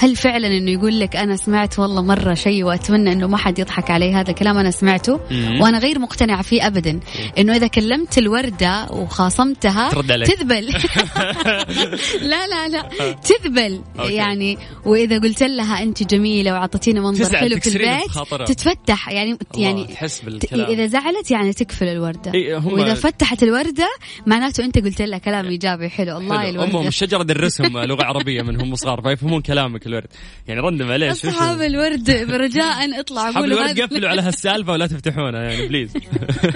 هل 0.00 0.16
فعلا 0.16 0.48
إنه 0.48 0.70
يقول 0.70 1.00
لك 1.00 1.16
أنا 1.16 1.36
سمعت 1.36 1.78
والله 1.78 2.02
مرة 2.02 2.34
شيء 2.34 2.64
وأتمنى 2.64 3.12
إنه 3.12 3.26
ما 3.26 3.36
حد 3.36 3.58
يضحك 3.58 3.90
علي 3.90 4.12
هذا 4.14 4.30
الكلام 4.30 4.58
أنا 4.58 4.70
سمعته. 4.70 5.20
وأنا 5.60 5.78
غير 5.78 5.98
مقتنعه 5.98 6.42
فيه 6.42 6.66
ابدا. 6.66 7.00
إنه 7.38 7.56
إذا 7.56 7.66
كلمت 7.66 8.18
الوردة 8.18 8.86
وخاصمتها 8.90 9.90
ترد 9.90 10.12
عليك. 10.12 10.28
تذبل. 10.28 10.66
لا 12.30 12.46
لا 12.46 12.68
لا. 12.68 12.88
تذبل. 13.12 13.80
يعني 13.98 14.58
وإذا 14.84 15.18
قلت 15.18 15.42
لها 15.42 15.82
أنت 15.82 16.02
جميلة 16.02 16.52
وعطيتينا 16.52 17.00
منظر 17.00 17.36
حلو 17.36 17.60
في 17.60 17.66
البيت. 17.66 18.48
تتفتح. 18.48 19.08
يعني 19.08 19.38
يعني 19.56 19.84
تحس 19.84 20.20
بالكلام. 20.20 20.66
إذا 20.70 20.86
زعلت 20.86 21.30
يعني 21.30 21.52
تقفل 21.52 21.88
الوردة. 21.88 22.34
إيه، 22.34 22.66
وإذا 22.66 22.94
فتحت 22.94 23.42
الوردة 23.42 23.88
معناته 24.26 24.64
أنت 24.64 24.78
قلت 24.78 25.02
لها 25.02 25.18
كلام 25.18 25.46
إيجابي 25.46 25.88
حلو. 25.88 26.18
الله. 26.18 26.50
الوردة. 26.50 26.70
أمهم 26.70 26.86
الشجره 26.86 27.22
درسهم 27.22 27.78
لغة 27.78 28.04
عربية 28.04 28.42
من 28.42 28.60
هم 28.60 28.74
صغار 28.74 29.02
فيفهمون 29.02 29.42
كلامك 29.42 29.89
الورد. 29.90 30.08
يعني 30.48 30.60
رندم 30.60 30.92
عليه 30.92 31.10
أصحاب 31.10 31.62
الورد 31.62 32.26
برجاء 32.28 33.00
اطلع 33.00 33.28
أصحاب 33.28 33.44
الورد 33.44 33.80
قفلوا 33.80 34.08
على 34.08 34.22
هالسالفة 34.22 34.72
ولا 34.72 34.86
تفتحونها 34.86 35.42
يعني 35.42 35.68
بليز 35.68 35.92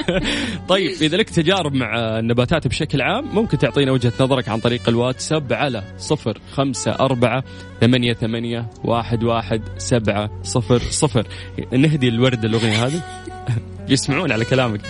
طيب 0.69 0.91
إذا 1.03 1.17
لك 1.17 1.31
تجارب 1.31 1.75
مع 1.75 2.19
النباتات 2.19 2.67
بشكل 2.67 3.03
عام 3.03 3.35
ممكن 3.35 3.59
تعطينا 3.59 3.93
وجهة 3.93 4.13
نظرك 4.21 4.49
عن 4.49 4.61
طريق 4.61 4.89
الواتساب 4.89 5.53
على 5.53 5.85
صفر 5.99 6.39
خمسة 6.53 6.93
أربعة 6.93 7.45
ثمانية 7.81 8.13
ثمانية 8.13 8.71
واحد 8.85 9.25
واحد 9.25 9.63
سبعة 9.79 10.31
صفر 10.43 10.79
صفر. 10.79 11.27
نهدي 11.73 12.09
الورد 12.09 12.45
الأغنية 12.45 12.87
هذه. 12.87 13.03
يسمعون 13.89 14.33
على 14.33 14.45
كلامك. 14.45 14.81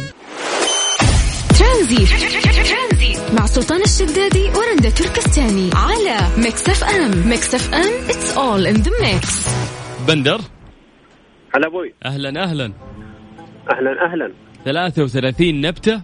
ترانزيت 3.04 3.34
مع 3.40 3.46
سلطان 3.46 3.80
الشدادي 3.82 4.44
ورندا 4.44 4.90
تركستاني 4.90 5.70
على 5.74 6.44
Mix 6.44 6.68
FM 6.68 7.28
Mix 7.28 7.54
FM 7.54 8.08
it's 8.08 8.36
all 8.36 8.74
in 8.74 8.84
the 8.84 8.90
mix. 9.04 9.48
بندر. 10.08 10.40
هلا 11.54 11.66
أبوي. 11.66 11.94
أهلا 12.04 12.42
أهلا. 12.42 12.72
أهلا 13.72 14.04
أهلا. 14.04 14.32
33 14.64 15.60
نبتة. 15.60 16.02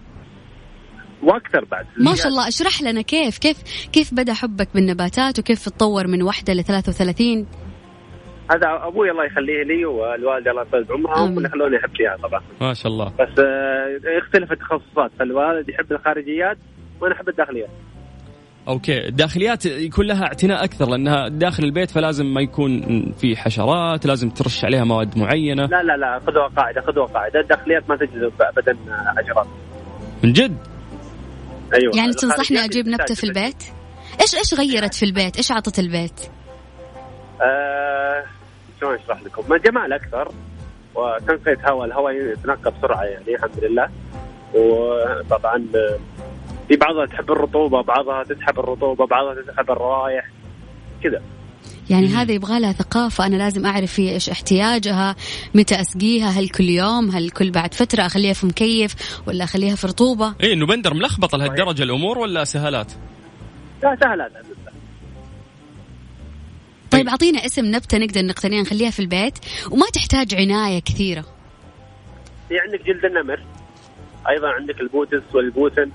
وأكثر 1.23 1.65
بعد. 1.65 1.85
ما 1.97 2.15
شاء 2.15 2.27
الله 2.27 2.47
اشرح 2.47 2.81
لنا 2.81 3.01
كيف 3.01 3.37
كيف 3.37 3.57
كيف 3.93 4.13
بدأ 4.13 4.33
حبك 4.33 4.67
بالنباتات 4.75 5.39
وكيف 5.39 5.69
تطور 5.69 6.07
من 6.07 6.21
واحدة 6.21 6.53
ل 6.53 6.63
33 6.63 7.47
هذا 8.51 8.67
أبوي 8.87 9.11
الله 9.11 9.25
يخليه 9.25 9.63
لي 9.63 9.85
والوالدة 9.85 10.51
الله 10.51 10.61
يطول 10.61 10.83
بعمرها 10.83 11.17
هم 11.17 11.23
آمين. 11.25 11.37
اللي 11.37 11.49
خلوني 11.49 11.77
أحب 11.77 11.95
فيها 11.97 12.17
طبعا. 12.23 12.41
ما 12.61 12.73
شاء 12.73 12.91
الله. 12.91 13.05
بس 13.19 13.39
آه، 13.39 14.17
يختلف 14.17 14.51
التخصصات 14.51 15.11
فالوالد 15.19 15.69
يحب 15.69 15.91
الخارجيات 15.91 16.57
وأنا 17.01 17.15
أحب 17.15 17.29
الداخليات. 17.29 17.69
أوكي. 18.67 19.07
الداخليات 19.07 19.65
يكون 19.65 20.05
لها 20.05 20.23
اعتناء 20.23 20.63
أكثر 20.63 20.85
لأنها 20.89 21.27
داخل 21.27 21.63
البيت 21.63 21.91
فلازم 21.91 22.33
ما 22.33 22.41
يكون 22.41 22.81
في 23.11 23.35
حشرات 23.35 24.05
لازم 24.05 24.29
ترش 24.29 24.65
عليها 24.65 24.83
مواد 24.83 25.17
معينة. 25.17 25.65
لا 25.65 25.83
لا 25.83 25.97
لا 25.97 26.19
خذوها 26.27 26.47
قاعدة 26.47 26.81
خذوها 26.81 27.07
قاعدة. 27.07 27.39
الداخليات 27.39 27.89
ما 27.89 27.95
تجذب 27.95 28.33
ابدا 28.41 28.77
حشرات 29.17 29.47
من 30.23 30.33
جد؟ 30.33 30.57
أيوه. 31.73 31.97
يعني 31.97 32.13
تنصحني 32.13 32.65
أجيب 32.65 32.87
نبتة 32.87 32.97
تحتاج 32.97 33.17
في 33.17 33.23
البيت؟ 33.23 33.63
إيش 34.21 34.35
إيش 34.35 34.53
غيرت 34.53 34.93
في 34.93 35.05
البيت؟ 35.05 35.37
إيش 35.37 35.51
عطت 35.51 35.79
البيت؟ 35.79 36.19
آه 37.41 38.23
شلون 38.79 38.95
أشرح 38.95 39.23
لكم؟ 39.23 39.43
ما 39.49 39.57
جمال 39.57 39.93
أكثر. 39.93 40.31
وتنقية 40.95 41.69
هواء 41.69 41.87
الهواء 41.87 42.13
يتنقى 42.13 42.71
بسرعة 42.71 43.03
يعني 43.03 43.35
الحمد 43.35 43.63
لله. 43.63 43.89
وطبعا 44.53 45.65
في 46.67 46.75
بعضها 46.75 47.05
تحب 47.05 47.31
الرطوبة 47.31 47.81
بعضها 47.81 48.23
تسحب 48.23 48.59
الرطوبة 48.59 49.05
بعضها 49.05 49.41
تسحب 49.41 49.71
الروائح 49.71 50.29
كذا. 51.03 51.21
يعني 51.89 52.07
مم. 52.07 52.15
هذا 52.15 52.31
يبغى 52.31 52.59
لها 52.59 52.71
ثقافة 52.71 53.25
أنا 53.25 53.35
لازم 53.35 53.65
أعرف 53.65 53.99
هي 53.99 54.13
إيش 54.13 54.29
احتياجها 54.29 55.15
متى 55.55 55.81
أسقيها 55.81 56.29
هل 56.29 56.49
كل 56.49 56.69
يوم 56.69 57.09
هل 57.09 57.29
كل 57.29 57.51
بعد 57.51 57.73
فترة 57.73 58.05
أخليها 58.05 58.33
في 58.33 58.45
مكيف 58.45 59.21
ولا 59.27 59.43
أخليها 59.43 59.75
في 59.75 59.87
رطوبة؟ 59.87 60.35
إي 60.43 60.53
إنه 60.53 60.65
بندر 60.65 60.93
ملخبطة 60.93 61.37
لهالدرجة 61.37 61.83
الأمور 61.83 62.17
ولا 62.17 62.43
سهالات؟ 62.43 62.91
لا 63.83 63.97
سهل 64.01 64.21
هذا 64.21 64.41
طيب. 66.91 67.07
أعطينا 67.07 67.45
اسم 67.45 67.65
نبتة 67.65 67.97
نقدر 67.97 68.25
نقتنيها 68.25 68.61
نخليها 68.61 68.89
في 68.89 68.99
البيت 68.99 69.33
وما 69.71 69.85
تحتاج 69.93 70.35
عناية 70.35 70.79
كثيرة. 70.79 71.21
في 72.49 72.59
عندك 72.59 72.85
جلد 72.85 73.05
النمر 73.05 73.43
أيضا 74.29 74.47
عندك 74.47 74.81
ال 74.81 74.89
pothos 74.89 75.35
والبوتن 75.35 75.91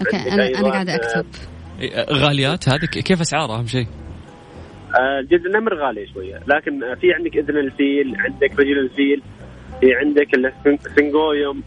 أوكي 0.00 0.16
أنا 0.16 0.48
أنا 0.48 0.70
قاعدة 0.70 0.92
آه، 0.92 0.96
أكتب. 0.96 1.26
إيه، 1.80 2.04
غاليات 2.12 2.68
هذه؟ 2.68 2.86
كيف 2.86 3.20
أسعارها؟ 3.20 3.58
أهم 3.58 3.66
شيء؟ 3.66 3.86
آه، 5.00 5.20
جلد 5.30 5.46
النمر 5.46 5.74
غالي 5.86 6.06
شوية. 6.14 6.34
لكن 6.34 6.84
آه، 6.84 6.94
في 6.94 7.12
عندك 7.12 7.36
اذن 7.36 7.56
الفيل 7.58 8.16
عندك 8.18 8.52
رجل 8.60 8.78
الفيل 8.78 9.22
في 9.80 9.94
عندك 9.94 10.28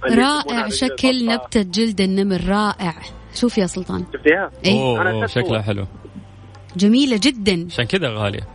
يسمونها 0.08 0.34
رائع 0.56 0.70
شكل. 0.70 1.26
نبتة 1.26 1.62
جلد 1.62 2.02
النمر 2.02 2.42
رائع. 2.48 2.94
شوف 3.34 3.58
يا 3.58 3.66
سلطان. 3.66 4.06
شفتيها؟ 4.14 4.52
إي. 4.66 4.98
أخذت 4.98 5.30
شكلها. 5.30 5.62
حلو. 5.62 5.86
جميلة 6.78 7.20
جدا. 7.24 7.66
عشان 7.72 7.86
كذا 7.86 8.10
غالية. 8.10 8.48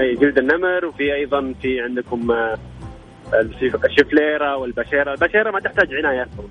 إي 0.00 0.14
جلد 0.14 0.38
النمر 0.38 0.84
وفي 0.86 1.14
أيضا 1.14 1.54
في 1.62 1.80
عندكم 1.80 2.30
آه، 2.30 2.58
الشف- 3.34 3.84
الشفليره 3.84 4.56
والبشيرة، 4.56 5.12
البشيرة 5.14 5.50
ما 5.50 5.60
تحتاج 5.60 5.88
عنايه 5.94 6.22
أصلا 6.22 6.46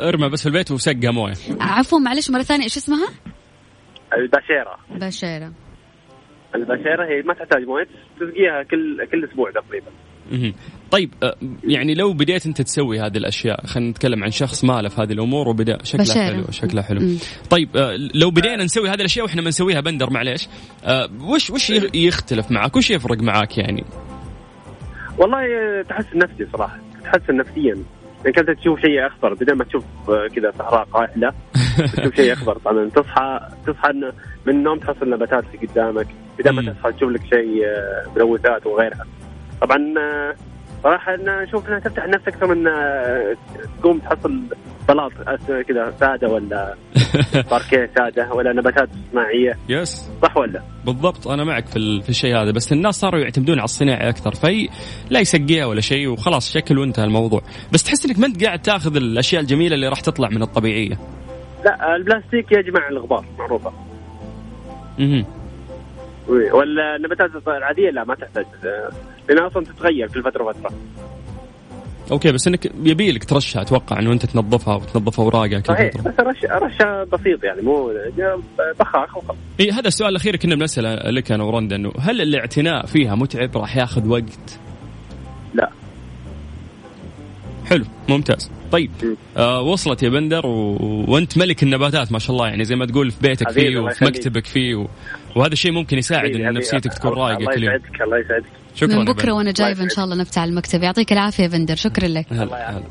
ارمى 0.00 0.28
بس 0.28 0.42
في 0.42 0.46
البيت 0.46 0.70
وسقها 0.70 1.10
موية 1.10 1.34
عفوا 1.60 1.98
معلش 1.98 2.30
مرة 2.30 2.42
ثانية 2.42 2.64
إيش 2.64 2.76
اسمها؟ 2.76 3.08
البشيرة 4.14 4.78
بشيرة 4.90 5.52
البشيرة 6.54 7.04
هي 7.04 7.22
ما 7.22 7.34
تحتاج 7.34 7.62
موية 7.62 7.86
تسقيها 8.20 8.62
كل 8.62 9.06
كل 9.12 9.24
أسبوع 9.24 9.50
تقريبا. 9.50 9.86
طيب 10.90 11.10
آه، 11.22 11.36
يعني 11.64 11.94
لو 11.94 12.12
بديت 12.12 12.46
أنت 12.46 12.62
تسوي 12.62 13.00
هذه 13.00 13.16
الأشياء 13.16 13.66
خلينا 13.66 13.90
نتكلم 13.90 14.24
عن 14.24 14.30
شخص 14.30 14.64
ما 14.64 14.82
له 14.82 14.88
في 14.88 15.02
هذه 15.02 15.12
الأمور 15.12 15.48
وبدأ 15.48 15.78
شكلها 15.84 16.04
بشيرة. 16.04 16.24
حلو 16.24 16.44
شكلها 16.50 16.82
حلو 16.82 17.00
مم. 17.00 17.16
طيب 17.50 17.76
آه، 17.76 17.96
لو 18.14 18.30
بدينا 18.30 18.64
نسوي 18.64 18.88
هذه 18.88 18.94
الأشياء 18.94 19.26
وإحنا 19.26 19.42
بنسويها 19.42 19.80
بندر 19.80 20.10
معليش 20.10 20.48
آه، 20.84 21.08
وش 21.20 21.50
وش 21.50 21.70
يختلف 21.94 22.50
معك 22.50 22.76
وش 22.76 22.90
يفرق 22.90 23.18
معك 23.22 23.58
يعني 23.58 23.84
والله 25.18 25.38
تحسن 25.88 26.18
نفسي 26.18 26.46
صراحة 26.52 26.78
تحسن 27.04 27.36
نفسيا 27.36 27.76
انك 28.26 28.38
انت 28.38 28.50
تشوف 28.50 28.80
شيء 28.80 29.06
أخضر 29.06 29.34
بدل 29.34 29.54
ما 29.54 29.64
تشوف 29.64 29.84
آه، 30.08 30.28
كذا 30.28 30.52
صحراء 30.58 30.84
قاحله 30.84 31.32
تشوف 31.96 32.14
شيء 32.16 32.32
أخضر 32.32 32.58
طبعا 32.58 32.88
تصحى 32.88 33.40
تصحى 33.66 33.92
من 34.46 34.54
النوم 34.54 34.78
تحصل 34.78 35.10
نباتات 35.10 35.44
في 35.44 35.66
قدامك 35.66 36.06
بدل 36.38 36.50
ما. 36.50 36.72
تصحى 36.72 36.92
تشوف 36.92 37.10
لك 37.10 37.20
شيء 37.30 37.66
آه، 37.66 38.04
ملوثات 38.16 38.66
وغيرها 38.66 39.06
طبعا 39.60 39.94
آه، 39.98 40.34
صراحة 40.82 41.14
أنا 41.14 41.44
أشوف 41.44 41.68
إنها 41.68 41.78
تفتح 41.78 42.04
النفس 42.04 42.28
أكثر 42.28 42.54
من 42.54 42.66
آه، 42.68 43.36
تقوم 43.80 43.98
تحصل 43.98 44.40
بلاط 44.88 45.12
أس- 45.12 45.52
كذا 45.68 45.94
سادة 46.00 46.28
ولا 46.28 46.74
باركيه 47.50 47.90
سادة 47.98 48.32
ولا 48.32 48.52
نباتات 48.52 48.88
صناعية. 49.12 49.58
يس. 49.68 50.10
صح 50.22 50.36
ولا؟ 50.36 50.62
بالضبط 50.86 51.28
أنا 51.28 51.44
معك 51.44 51.66
في 51.66 51.76
ال- 51.76 52.02
في 52.02 52.08
الشيء 52.08 52.36
هذا 52.36 52.50
بس 52.50 52.72
الناس 52.72 52.94
صاروا 52.94 53.20
يعتمدون 53.20 53.58
على 53.58 53.64
الصناعي 53.64 54.08
أكثر 54.08 54.34
في 54.34 54.68
لا 55.10 55.20
يسقيها 55.20 55.66
ولا 55.66 55.80
شيء 55.80 56.08
وخلاص 56.08 56.52
شكل 56.52 56.78
وانتهى 56.78 57.04
الموضوع. 57.04 57.40
بس 57.72 57.82
تحس 57.82 58.06
إنك 58.06 58.18
ما 58.18 58.26
أنت 58.26 58.44
قاعد 58.44 58.58
تأخذ 58.62 58.96
الأشياء 58.96 59.42
الجميلة 59.42 59.74
اللي 59.74 59.88
راح 59.88 60.00
تطلع 60.00 60.28
من 60.28 60.42
الطبيعية. 60.42 60.98
لا 61.64 61.96
البلاستيك 61.96 62.52
يجمع 62.52 62.88
الغبار 62.88 63.24
معروفة. 63.38 63.72
مهم. 64.98 65.24
ولا 66.28 66.96
النباتات 66.96 67.30
العادية 67.48 67.90
لا 67.90 68.04
ما 68.04 68.14
تحتاج 68.14 68.46
آه، 68.64 68.90
لانها 69.28 69.46
أصلا 69.46 69.64
تتغير 69.64 70.08
كل 70.08 70.22
فترة 70.22 70.44
وفترة 70.44 70.70
أوكي 72.10 72.32
بس 72.32 72.46
إنك 72.48 72.66
يبي 72.84 73.12
لك 73.12 73.24
ترشها 73.24 73.62
أتوقع 73.62 73.98
إنه 73.98 74.12
أنت 74.12 74.26
تنظفها 74.26 74.74
وتنظف 74.74 75.20
أوراقها 75.20 75.60
كل 75.60 75.74
صحيح 75.74 75.90
فترة 75.92 76.10
بس 76.10 76.20
رش 76.20 76.44
رشه 76.44 77.04
بسيط 77.04 77.44
يعني 77.44 77.62
مو 77.62 77.92
بخاخ 78.80 79.16
وخلاص 79.16 79.36
إي 79.60 79.70
هذا 79.70 79.88
السؤال 79.88 80.10
الأخير 80.10 80.36
كنا 80.36 80.54
بنسأله 80.54 80.94
لك 80.94 81.32
أنا 81.32 81.44
ورندا 81.44 81.76
إنه 81.76 81.92
هل 82.00 82.20
الاعتناء 82.20 82.86
فيها 82.86 83.14
متعب 83.14 83.56
راح 83.56 83.76
ياخذ 83.76 84.08
وقت؟ 84.08 84.58
لا 85.54 85.70
حلو 87.66 87.84
ممتاز 88.08 88.50
طيب. 88.72 88.90
آه 89.36 89.60
وصلت 89.62 90.02
يا 90.02 90.08
بندر 90.08 90.46
و... 90.46 90.76
وأنت 91.08 91.38
ملك 91.38 91.62
النباتات 91.62 92.12
ما 92.12 92.18
شاء 92.18 92.30
الله 92.36 92.48
يعني 92.48 92.64
زي 92.64 92.76
ما 92.76 92.86
تقول 92.86 93.10
في 93.10 93.20
بيتك 93.28 93.50
فيه 93.50 93.68
الله 93.68 93.82
وفي. 93.82 94.04
مكتبك 94.04 94.46
فيه 94.46 94.74
و... 94.74 94.86
وهذا 95.36 95.52
الشيء 95.52 95.72
ممكن 95.72 95.98
يساعد 95.98 96.30
ان. 96.30 96.52
نفسيتك 96.54 96.92
تكون 96.94 97.12
الله- 97.12 97.24
رايقه 97.26 97.44
كل 97.44 97.52
الله 97.54 97.72
يوم 97.72 97.74
يسعدك 97.82 98.02
الله 98.02 98.18
يسعدك 98.18 98.44
شكرا 98.74 98.96
من 98.96 99.04
بندر. 99.04 99.32
وأنا 99.32 99.52
جايبة 99.52 99.82
إن 99.84 99.88
شاء 99.88 100.04
الله 100.04 100.16
على 100.38 100.48
المكتب 100.48 100.82
يعطيك 100.82 101.12
العافية 101.12 101.42
يا 101.42 101.48
بندر 101.48 101.76
شكرا 101.76 102.08
لك 102.08 102.26
هلا. 102.32 102.70
هلا 102.70 102.82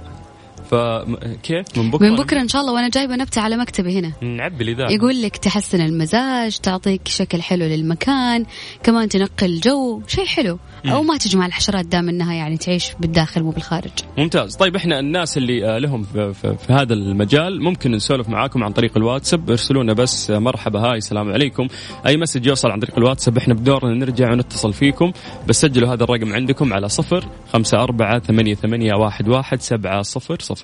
فكيف 0.71 1.77
من 1.77 1.91
بكرة؟ 1.91 2.10
من 2.10 2.15
بكرة 2.15 2.41
إن 2.41 2.47
شاء 2.47 2.62
الله 2.62 2.73
وأنا 2.73 2.89
جايبة 2.89 3.15
نبتة 3.15 3.41
على 3.41 3.57
مكتبي 3.57 3.99
هنا. 3.99 4.12
نعبي 4.21 4.73
ذا 4.73 4.91
يقول 4.91 5.21
لك 5.21 5.38
تحسن 5.38 5.81
المزاج 5.81 6.57
تعطيك 6.57 7.07
شكل 7.07 7.41
حلو 7.41 7.65
للمكان 7.65 8.45
كمان 8.84 9.10
تنقي 9.10 9.45
الجو 9.45 10.01
شيء 10.07 10.25
حلو. 10.25 10.60
أو 10.86 11.03
ما 11.03 11.17
تجمع 11.17 11.45
الحشرات 11.45 11.86
دام 11.86 12.10
إنها 12.10 12.34
يعني 12.34 12.57
تعيش 12.57 12.93
بالداخل 12.99 13.43
مو 13.43 13.49
بالخارج. 13.49 13.91
ممتاز. 14.17 14.55
طيب 14.55 14.75
إحنا 14.75 14.99
الناس 14.99 15.38
اللي 15.38 15.65
آه، 15.65 15.77
لهم 15.77 16.03
في, 16.03 16.34
في, 16.34 16.57
في 16.57 16.73
هذا 16.73 16.93
المجال 16.93 17.63
ممكن 17.63 17.91
نسولف 17.91 18.29
معاكم 18.29 18.63
عن 18.63 18.71
طريق 18.71 18.97
الواتساب. 18.97 19.49
ارسلوا 19.49 19.84
لنا 19.84 19.93
بس 19.93 20.31
آه، 20.31 20.39
مرحبا 20.39 20.79
هاي 20.79 20.97
السلام 20.97 21.31
عليكم. 21.31 21.67
أي 22.07 22.17
مسج 22.17 22.45
يوصل 22.45 22.71
عن 22.71 22.79
طريق 22.79 22.97
الواتساب 22.97 23.38
إحنا 23.38 23.53
بدورنا 23.53 23.93
نرجع 23.93 24.31
ونتصل 24.31 24.73
فيكم. 24.73 25.12
بس 25.47 25.62
سجلوا 25.62 25.93
هذا 25.93 26.03
الرقم 26.03 26.34
عندكم 26.34 26.73
على 26.73 26.89
صفر 26.89 27.25
خمسة 27.53 27.84
أربعة 27.84 28.19
ثمانية, 28.19 28.55
ثمانية 28.55 28.93
واحد, 28.93 29.27
واحد 29.27 29.62
سبعة 29.62 30.01
صفر 30.01 30.38
صفر. 30.39 30.61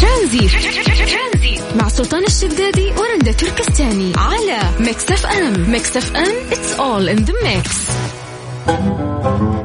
ترانزيت. 0.00 0.50
مع 1.76 1.88
سلطان 1.88 2.24
الشدادي 2.24 2.90
ورندا 2.90 3.32
تركستاني 3.32 4.12
على 4.16 4.60
Mix 4.80 5.10
FM. 5.10 5.70
Mix 5.70 5.96
FM 5.96 6.50
it's 6.50 6.78
all 6.78 7.08
in 7.16 7.24
the 7.26 7.32
mix. 7.46 7.70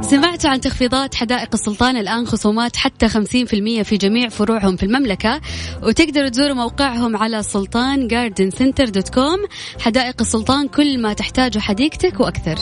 سمعت 0.01 0.45
عن 0.45 0.61
تخفيضات 0.61 1.15
حدائق 1.15 1.49
السلطان 1.53 1.97
الآن 1.97 2.27
خصومات 2.27 2.75
حتى 2.75 3.09
50% 3.09 3.83
في 3.83 3.97
جميع 3.97 4.29
فروعهم 4.29 4.75
في 4.75 4.83
المملكة 4.83 5.41
وتقدروا 5.83 6.29
تزوروا 6.29 6.55
موقعهم 6.55 7.17
على 7.17 7.43
Sultan 7.43 8.07
Garden 8.07 8.51
Center 8.51 8.85
dot 8.89 9.09
com 9.09 9.45
حدائق 9.79 10.15
السلطان 10.21 10.67
كل 10.67 11.01
ما 11.01 11.13
تحتاجه 11.13 11.59
حديقتك 11.59 12.19
وأكثر. 12.19 12.55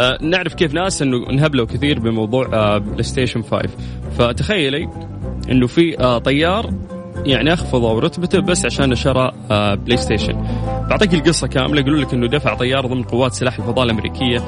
آه 0.00 0.18
نعرف 0.20 0.54
كيف 0.54 0.74
ناس 0.74 1.02
إنه 1.02 1.30
انهبلوا 1.30 1.66
كثير 1.66 1.98
بموضوع 1.98 2.78
PlayStation 2.78 3.42
5 3.42 3.68
فتخيلي 4.18 4.88
إنه 5.50 5.66
في 5.66 6.00
آه 6.00 6.18
طيار 6.18 6.70
يعني 7.26 7.52
اخفضوا 7.52 8.00
رتبته 8.00 8.40
بس 8.40 8.66
عشان 8.66 8.94
شرى 8.94 9.32
PlayStation 9.50 10.32
بعطيك 10.90 11.14
القصة 11.14 11.46
كاملة 11.46 11.80
يقولوا 11.80 12.00
لك 12.00 12.14
إنه 12.14 12.26
دفع 12.26 12.54
طيار 12.54 12.86
ضمن 12.86 13.02
قوات 13.02 13.32
سلاح 13.32 13.58
الفضاء 13.58 13.84
الأمريكية 13.84 14.38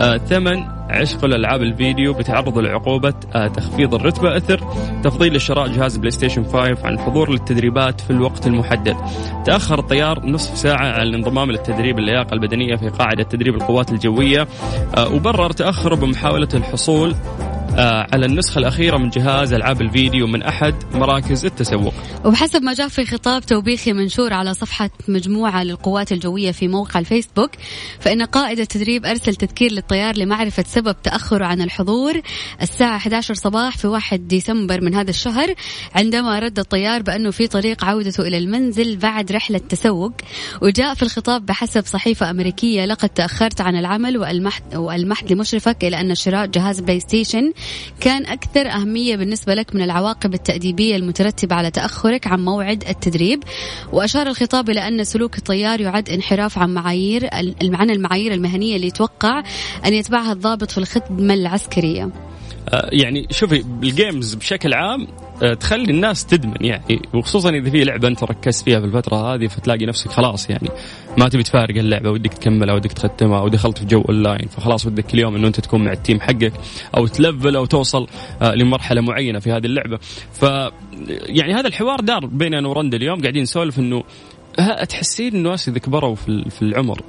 آه 0.00 0.16
ثمن 0.16 0.64
عشق 0.90 1.24
الألعاب 1.24 1.62
الفيديو 1.62 2.12
بتعرض 2.12 2.58
لعقوبة 2.58 3.14
آه 3.34 3.46
تخفيض 3.46 3.94
الرتبة 3.94 4.36
أثر 4.36 4.60
تفضيل 5.04 5.36
لشراء 5.36 5.68
جهاز 5.68 5.96
PlayStation 5.96 6.44
5 6.44 6.58
عن 6.58 6.94
الحضور 6.94 7.30
للتدريبات 7.32 8.00
في 8.00 8.10
الوقت 8.10 8.46
المحدد. 8.46 8.96
تأخر 9.44 9.78
الطيار 9.78 10.26
نصف 10.26 10.58
ساعة 10.58 10.86
عن 10.92 11.02
الانضمام 11.06 11.50
للتدريب 11.50 11.98
اللياقة 11.98 12.34
البدنية 12.34 12.76
في 12.76 12.88
قاعدة 12.88 13.22
تدريب 13.22 13.54
القوات 13.54 13.92
الجوية 13.92 14.48
آه 14.96 15.14
وبرر 15.14 15.50
تأخره 15.50 15.94
بمحاولة 15.94 16.48
الحصول 16.54 17.14
على 17.78 18.26
النسخة 18.26 18.58
الأخيرة 18.58 18.96
من 18.96 19.10
جهاز 19.10 19.52
ألعاب 19.52 19.80
الفيديو 19.80 20.26
من 20.26 20.42
أحد 20.42 20.74
مراكز 20.92 21.44
التسوق. 21.44 21.94
وبحسب 22.24 22.62
ما 22.62 22.74
جاء 22.74 22.88
في 22.88 23.04
خطاب 23.06 23.42
توبيخي 23.46 23.92
منشور 23.92 24.32
على 24.32 24.54
صفحة 24.54 24.90
مجموعة 25.08 25.64
للقوات 25.64 26.12
الجوية 26.12 26.52
في 26.52 26.68
موقع 26.68 27.00
الفيسبوك 27.00 27.50
فإن 28.00 28.22
قائد 28.22 28.58
التدريب 28.60 29.06
أرسل 29.06 29.34
تذكير 29.34 29.72
للطيار 29.72 30.16
لمعرفة 30.18 30.64
سبب 30.66 30.96
تأخره 31.02 31.44
عن 31.44 31.60
الحضور 31.60 32.20
الساعة 32.62 32.96
11 32.96 33.34
صباح 33.34 33.76
في 33.76 33.86
1 33.86 34.28
ديسمبر 34.28 34.80
من 34.80 34.94
هذا 34.94 35.10
الشهر 35.10 35.54
عندما 35.94 36.38
رد 36.38 36.58
الطيار 36.58 37.02
بأنه 37.02 37.30
في 37.30 37.46
طريق 37.46 37.84
عودته 37.84 38.22
إلى 38.22 38.38
المنزل 38.38 38.96
بعد 38.96 39.32
رحلة 39.32 39.58
تسوق. 39.58 40.12
وجاء 40.62 40.94
في 40.94 41.02
الخطاب 41.02 41.46
بحسب 41.46 41.86
صحيفة 41.86 42.30
أمريكية 42.30 42.84
لقد 42.84 43.08
تأخرت 43.08 43.60
عن 43.60 43.76
العمل 43.76 44.18
وألمحت, 44.18 44.62
وألمحت 44.74 45.32
لمشرفك 45.32 45.84
إلى 45.84 46.00
أن 46.00 46.14
شراء 46.14 46.46
جهاز 46.46 46.80
PlayStation 46.80 47.52
كان 48.00 48.26
أكثر 48.26 48.68
أهمية 48.68 49.16
بالنسبة 49.16 49.54
لك 49.54 49.74
من 49.74 49.82
العواقب 49.82 50.34
التأديبية 50.34 50.96
المترتبة 50.96 51.56
على 51.56 51.70
تأخرك 51.70 52.26
عن 52.26 52.44
موعد 52.44 52.84
التدريب؟ 52.88 53.44
وأشار 53.92 54.26
الخطاب 54.26 54.70
إلى 54.70 54.88
أن 54.88 55.04
سلوك 55.04 55.38
الطيار 55.38 55.80
يعد 55.80 56.10
انحراف 56.10 56.58
عن 56.58 56.74
معايير 56.74 57.28
عن 57.62 57.90
المعايير 57.90 58.32
المهنية 58.32 58.76
اللي 58.76 58.86
يتوقع 58.86 59.42
أن 59.86 59.94
يتبعها 59.94 60.32
الضابط 60.32 60.70
في 60.70 60.78
الخدمة 60.78 61.34
العسكرية. 61.34 62.10
يعني 62.72 63.26
شوفي 63.30 63.64
ال 63.82 63.91
games 63.91 64.34
بشكل 64.34 64.74
عام 64.74 65.06
آه 65.42 65.54
تخلي 65.54 65.90
الناس 65.90 66.26
تدمن 66.26 66.56
يعني. 66.60 67.02
وخصوصا 67.14 67.50
إذا 67.50 67.70
في 67.70 67.84
لعبة 67.84 68.08
أنت 68.08 68.24
ركزت 68.24 68.64
فيها 68.64 68.80
في 68.80 68.86
الفترة 68.86 69.34
هذه 69.34 69.46
فتلاقي 69.46 69.86
نفسك 69.86 70.10
خلاص 70.10 70.50
يعني 70.50 70.68
ما 71.18 71.28
تبي 71.28 71.42
تفارق 71.42 71.78
اللعبة 71.78 72.10
ودك 72.10 72.34
تكملها 72.34 72.74
ودك 72.74 72.92
تختمها 72.92 73.40
أو 73.40 73.48
دخلت 73.48 73.78
في 73.78 73.84
جو 73.84 74.00
اونلاين 74.00 74.48
فخلاص 74.48 74.86
ودك 74.86 75.06
كل 75.06 75.18
يوم 75.18 75.36
إنه 75.36 75.46
أنت 75.46 75.60
تكون 75.60 75.84
مع 75.84 75.92
ال 75.92 75.98
team 75.98 76.20
حقك 76.20 76.52
أو 76.96 77.06
تلفل 77.06 77.56
أو 77.56 77.66
توصل 77.66 78.06
آه 78.42 78.54
لمرحلة 78.54 79.00
معينة 79.00 79.38
في 79.38 79.52
هذه 79.52 79.66
اللعبة. 79.66 79.98
ف 80.32 80.42
يعني 81.26 81.54
هذا 81.54 81.68
الحوار 81.68 82.00
دار 82.00 82.26
بين 82.26 82.54
أنا 82.54 82.68
ورندا 82.68 82.96
اليوم 82.96 83.20
قاعدين 83.20 83.42
نسولف 83.42 83.78
إنه 83.78 84.04
تحسين 84.88 85.34
انه 85.34 85.54
اذا 85.68 85.78
كبروا 85.78 86.14
في 86.14 86.62
العمر؟ 86.62 87.00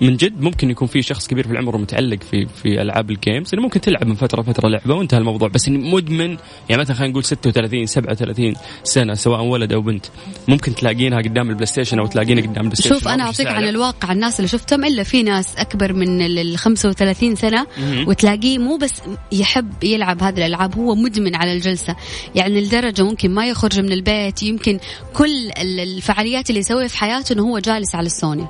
من 0.00 0.16
جد 0.16 0.40
ممكن 0.40 0.70
يكون 0.70 0.88
في 0.88 1.02
شخص 1.02 1.26
كبير 1.26 1.46
في 1.46 1.52
العمر 1.52 1.78
متعلق 1.78 2.22
في 2.30 2.46
في 2.46 2.82
ألعاب 2.82 3.10
ال 3.10 3.17
games 3.17 3.54
إنه 3.54 3.62
ممكن 3.62 3.80
تلعب 3.80 4.06
من 4.06 4.14
فترة 4.14 4.42
فترة 4.42 4.68
لعبة 4.68 4.94
وانتهى 4.94 5.18
الموضوع. 5.18 5.48
بس 5.48 5.68
إني 5.68 5.92
مدمن 5.92 6.36
يعني 6.68 6.82
مثلا 6.82 6.96
خلينا 6.96 7.10
نقول 7.10 7.24
36 7.24 7.86
37 7.86 8.54
سنة 8.84 9.14
سواء 9.14 9.42
ولد 9.42 9.72
أو 9.72 9.80
بنت. 9.80 10.06
ممكن 10.48 10.74
تلاقينها 10.74 11.18
قدام 11.18 11.50
البلاي 11.50 11.66
ستيشن 11.66 11.98
أو 11.98 12.06
تلاقينها 12.06 12.42
قدام 12.42 12.64
البلاي 12.64 12.74
ستيشن 12.76 12.94
شوف 12.94 13.08
أنا 13.08 13.22
أعطيك 13.22 13.46
عن 13.46 13.68
الواقع. 13.68 14.12
الناس 14.12 14.40
اللي 14.40 14.48
شفتهم 14.48 14.84
إلا 14.84 15.02
في 15.02 15.22
ناس 15.22 15.56
أكبر 15.56 15.92
من 15.92 16.22
ال 16.22 16.58
35 16.58 17.34
سنة 17.36 17.66
وتلاقيه 18.06 18.58
مو 18.58 18.76
بس 18.76 19.02
يحب 19.32 19.84
يلعب 19.84 20.22
هذه 20.22 20.36
الألعاب 20.36 20.74
هو 20.78 20.94
مدمن 20.94 21.34
على 21.34 21.52
الجلسة. 21.52 21.96
يعني 22.34 22.60
لدرجة 22.60 23.02
ممكن 23.02 23.34
ما 23.34 23.46
يخرج 23.46 23.80
من 23.80 23.92
البيت 23.92 24.42
يمكن 24.42 24.78
كل 25.12 25.50
الفعاليات 25.58 26.50
اللي 26.50 26.60
يسويها 26.60 26.88
في 26.88 26.98
حياته 26.98 27.32
إنه 27.32 27.42
هو 27.42 27.58
جالس 27.58 27.94
على 27.94 28.06
السوني. 28.06 28.46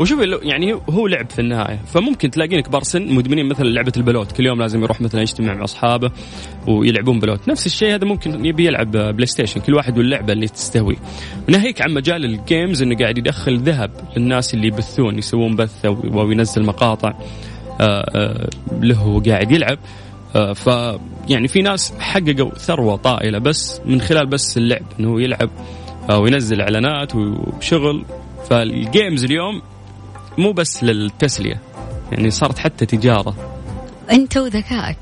وشوف 0.00 0.20
يعني 0.42 0.72
هو 0.90 1.06
لعب 1.06 1.30
في 1.30 1.38
النهاية. 1.38 1.80
فممكن 1.86 2.30
تلاقين 2.30 2.60
كبار 2.60 2.82
سن 2.82 3.14
مدمنين 3.14 3.48
مثلا 3.48 3.68
لعبة 3.68 3.92
البلوت. 3.96 4.32
كل 4.32 4.46
يوم 4.46 4.60
لازم 4.60 4.82
يروح 4.82 5.00
مثلا 5.00 5.20
يجتمع 5.20 5.54
مع 5.54 5.64
أصحابه 5.64 6.10
ويلعبون 6.68 7.20
بلوت. 7.20 7.48
نفس 7.48 7.66
الشيء 7.66 7.94
هذا 7.94 8.04
ممكن 8.04 8.46
يبي 8.46 8.66
يلعب 8.66 8.90
بلاي 8.90 9.26
ستيشن 9.26 9.60
كل 9.60 9.74
واحد 9.74 9.98
واللعبة 9.98 10.32
اللي 10.32 10.48
تستهوي. 10.48 10.96
ناهيك 11.48 11.82
عن 11.82 11.94
مجال 11.94 12.24
ال 12.24 12.34
games 12.34 12.82
إنه 12.82 12.96
قاعد 12.96 13.18
يدخل 13.18 13.58
ذهب 13.58 13.90
للناس 14.16 14.54
اللي 14.54 14.66
يبثون 14.66 15.18
يسوون 15.18 15.56
بث 15.56 15.84
أو 15.84 16.30
ينزل 16.30 16.62
مقاطع 16.62 17.12
آه، 17.80 18.10
آه، 18.14 18.50
له 18.82 19.06
وقاعد 19.06 19.50
يلعب. 19.50 19.78
آه، 20.36 20.52
ف 20.52 20.66
يعني 21.28 21.48
في 21.48 21.62
ناس 21.62 21.92
حققوا 21.98 22.54
ثروة 22.54 22.96
طائلة 22.96 23.38
بس 23.38 23.80
من 23.84 24.00
خلال 24.00 24.26
بس 24.26 24.56
اللعب 24.56 24.82
إنه 25.00 25.22
يلعب 25.22 25.50
وينزل 26.10 26.60
إعلانات 26.60 27.14
وشغل. 27.14 28.04
فال 28.50 28.71
games 28.71 29.24
اليوم 29.24 29.62
مو 30.38 30.52
بس 30.52 30.84
للتسلية 30.84 31.60
يعني 32.12 32.30
صارت 32.30 32.58
حتى 32.58 32.86
تجارة. 32.86 33.60
أنت 34.10 34.36
وذكائك 34.36 34.98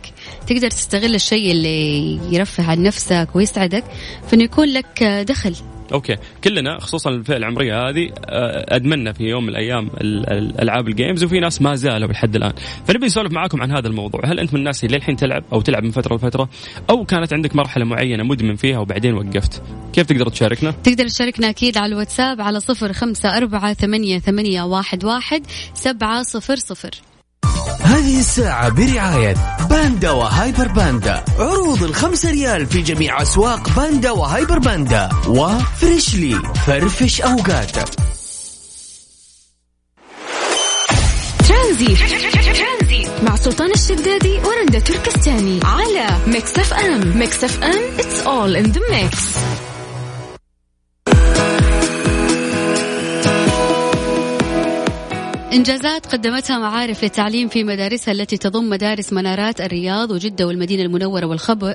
تقدر 0.47 0.71
تستغل 0.71 1.15
الشيء 1.15 1.51
اللي 1.51 2.19
يرفه 2.35 2.71
عن 2.71 2.83
نفسك 2.83 3.29
ويسعدك 3.35 3.85
فانه 4.31 4.45
يكون 4.45 4.69
لك 4.69 5.03
دخل. 5.03 5.55
okay. 5.93 6.17
كلنا 6.45 6.79
خصوصا 6.81 7.11
الفئة 7.11 7.37
العمرية 7.37 7.89
هذه 7.89 8.11
آه، 8.25 8.77
ادمنا 8.77 9.13
في 9.13 9.25
يوم 9.25 9.43
من 9.43 9.49
الأيام 9.49 9.91
الالعاب 10.01 10.89
ال 10.89 10.95
games 10.95 11.25
وفي 11.25 11.41
ناس 11.41 11.63
ما 11.63 11.75
زالوا 11.75 12.13
لحد 12.13 12.37
الآن. 12.37 12.53
فنبي 12.87 13.07
نسولف 13.07 13.33
معاكم 13.33 13.63
عن 13.63 13.73
هذا 13.73 13.89
الموضوع. 13.89 14.21
هل 14.25 14.41
أنت 14.41 14.55
من 14.55 14.59
الناس 14.59 14.85
اللي 14.85 14.97
للحين 14.97 15.17
تلعب 15.17 15.45
أو 15.53 15.61
تلعب 15.61 15.83
من 15.83 15.91
فترة 15.91 16.17
لفترة 16.17 16.49
أو 16.91 17.05
كانت 17.05 17.33
عندك 17.33 17.57
مرحلة 17.57 17.85
معينة 17.85 18.25
مدمن 18.25 18.57
فيها 18.57 18.79
وبعدين 18.79 19.15
وقفت؟ 19.15 19.63
كيف 19.93 20.07
تقدر 20.07 20.29
تشاركنا؟ 20.29 20.71
تقدر 20.71 21.09
تشاركنا 21.09 21.49
أكيد 21.49 21.79
على 21.79 21.93
الواتساب 21.93 22.41
على 22.41 22.61
صفر 22.61 22.93
خمسة 22.93 23.37
أربعة 23.37 23.75
ثمانية, 23.75 24.19
ثمانية 24.19 24.63
واحد, 24.63 25.05
واحد 25.05 25.47
سبعة 25.75 26.23
صفر 26.23 26.57
صفر. 26.57 26.91
هذه 27.89 28.19
الساعة 28.21 28.69
برعاية 28.69 29.35
باندا 29.71 30.11
وهايبر 30.11 30.69
باندا. 30.69 31.25
عروض 31.39 31.83
الخمسة 31.83 32.31
ريال 32.31 32.67
في 32.67 32.83
جميع 32.83 33.23
أسواق 33.23 33.69
باندا 33.77 34.11
وهايبر 34.11 34.59
باندا. 34.59 35.09
وفريشلي. 35.29 36.43
فرفش 36.67 37.21
أوقاتك 37.21 37.89
ترانزيت. 41.49 41.97
مع 43.23 43.37
سلطان 43.37 43.71
الشدادي 43.71 44.39
ورندا 44.39 44.79
تركستاني. 44.79 45.61
على 45.65 46.07
Mix 46.27 46.59
FM. 46.59 47.19
Mix 47.19 47.45
FM 47.45 47.97
it's 47.99 48.27
all 48.27 48.65
in 48.65 48.73
the 48.73 48.81
mix. 48.81 49.39
إنجازات 55.59 56.07
قدمتها 56.07 56.59
معارف 56.59 57.03
للتعليم 57.03 57.49
في 57.49 57.65
مدارسها 57.65 58.13
التي 58.13 58.37
تضم 58.37 58.69
مدارس 58.69 59.13
منارات 59.13 59.61
الرياض 59.61 60.11
وجدة 60.11 60.47
والمدينة 60.47 60.83
المنورة 60.83 61.27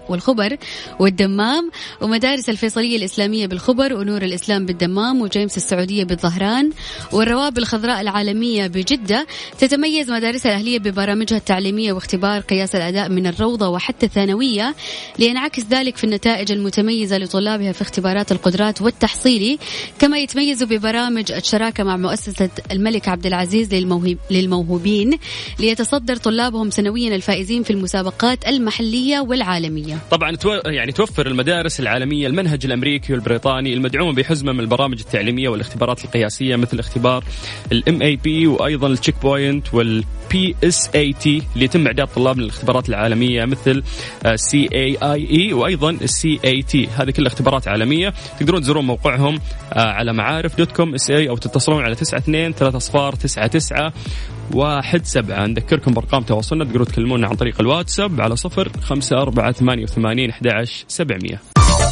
والخبر, 0.09 0.57
والدمام 0.99 1.71
ومدارس 2.01 2.49
الفيصلية 2.49 2.97
الإسلامية 2.97 3.47
بالخبر 3.47 3.93
ونور 3.93 4.21
الإسلام 4.21 4.65
بالدمام 4.65 5.21
وجيمس 5.21 5.57
السعودية 5.57 6.03
بالظهران 6.03 6.69
والرواب 7.11 7.57
الخضراء 7.57 8.01
العالمية 8.01 8.67
بجدة. 8.67 9.27
تتميز 9.59 10.11
مدارسها 10.11 10.51
الأهلية 10.51 10.79
ببرامجها 10.79 11.37
التعليمية 11.37 11.93
واختبار 11.93 12.41
قياس 12.41 12.75
الأداء 12.75 13.09
من 13.09 13.27
الروضة 13.27 13.67
وحتى 13.67 14.05
الثانوية 14.05 14.75
لينعكس 15.19 15.63
ذلك 15.69 15.97
في 15.97 16.03
النتائج 16.03 16.51
المتميزة 16.51 17.17
لطلابها 17.17 17.71
في 17.71 17.81
اختبارات 17.81 18.31
القدرات 18.31 18.81
والتحصيلي 18.81 19.59
كما 19.99 20.17
يتميزوا 20.17 20.67
ببرامج 20.67 21.31
الشراكة 21.31 21.83
مع 21.83 21.97
مؤسسة 21.97 22.49
الملك 22.71 23.07
عبد 23.07 23.25
العزيز 23.25 23.72
للموهب 23.73 24.17
للموهوبين 24.31 25.17
ليتصدر 25.59 26.15
طلابهم 26.15 26.69
سنويا 26.69 27.15
الفائزين 27.15 27.63
في 27.63 27.69
المسابقات 27.73 28.47
المحلية 28.47 29.19
والعالمية. 29.19 29.97
طبعا 30.11 30.37
يعني 30.65 30.91
توفر 30.91 31.27
المدارس 31.27 31.79
العالمية 31.79 32.27
المنهج 32.27 32.65
الأمريكي 32.65 33.13
والبريطاني 33.13 33.73
المدعوم 33.73 34.15
بحزمة 34.15 34.51
من 34.51 34.59
البرامج 34.59 34.99
التعليمية 34.99 35.49
والاختبارات 35.49 36.05
القياسية 36.05 36.55
مثل 36.55 36.79
اختبار 36.79 37.23
ال 37.71 38.01
MAP 38.01 38.47
وأيضا 38.47 38.87
ال 38.87 39.15
Checkpoint 39.21 39.73
وال 39.73 40.55
PSAT 40.63 41.43
اللي 41.53 41.65
يتم 41.65 41.87
إعداد 41.87 42.07
طلاب 42.07 42.39
للاختبارات 42.39 42.89
العالمية 42.89 43.45
مثل 43.45 43.83
CAIE 44.35 45.53
وأيضا 45.53 45.89
ال 45.89 46.39
SAT 46.45 46.87
هذه 46.87 47.11
كلها 47.11 47.27
اختبارات 47.27 47.67
عالمية. 47.67 48.13
تقدرون 48.39 48.61
تزورون 48.61 48.85
موقعهم 48.85 49.39
آه، 49.73 49.79
على 49.79 50.13
معارف 50.13 50.57
dot 50.57 50.71
com 50.71 50.93
SA 50.93 51.29
أو 51.29 51.37
تتصلون 51.37 51.83
على 51.83 51.91
92 51.93 52.53
3 52.53 52.77
أصفار 52.77 53.15
9 53.15 53.47
تسعة 53.53 53.93
واحد 54.53 55.05
سبعة. 55.05 55.45
نذكركم 55.45 55.93
بأرقام 55.93 56.23
تواصلنا. 56.23 56.65
تقدروا 56.65 56.85
تكلمونا 56.85 57.27
عن 57.27 57.35
طريق 57.35 57.55
الواتساب 57.59 58.21
على 58.21 58.35
صفر 58.35 58.71
خمسة 58.83 59.21
أربعة 59.21 59.51
ثمانية 59.51 59.83
وثمانين 59.83 60.29
أحد 60.29 60.65
سبعمية. 60.87 61.41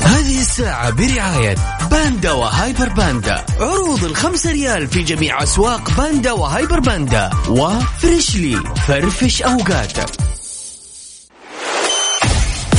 هذه 0.01 0.41
الساعة 0.41 0.89
برعاية 0.89 1.55
باندا 1.91 2.31
وهايبر 2.31 2.89
باندا. 2.89 3.45
عروض 3.59 4.03
الخمسة 4.03 4.51
ريال 4.51 4.87
في 4.87 5.03
جميع 5.03 5.43
أسواق 5.43 5.97
باندا 5.97 6.31
وهايبر 6.31 6.79
باندا. 6.79 7.29
وفريشلي 7.49 8.55
فرفش 8.87 9.41
أوقاتك. 9.41 10.09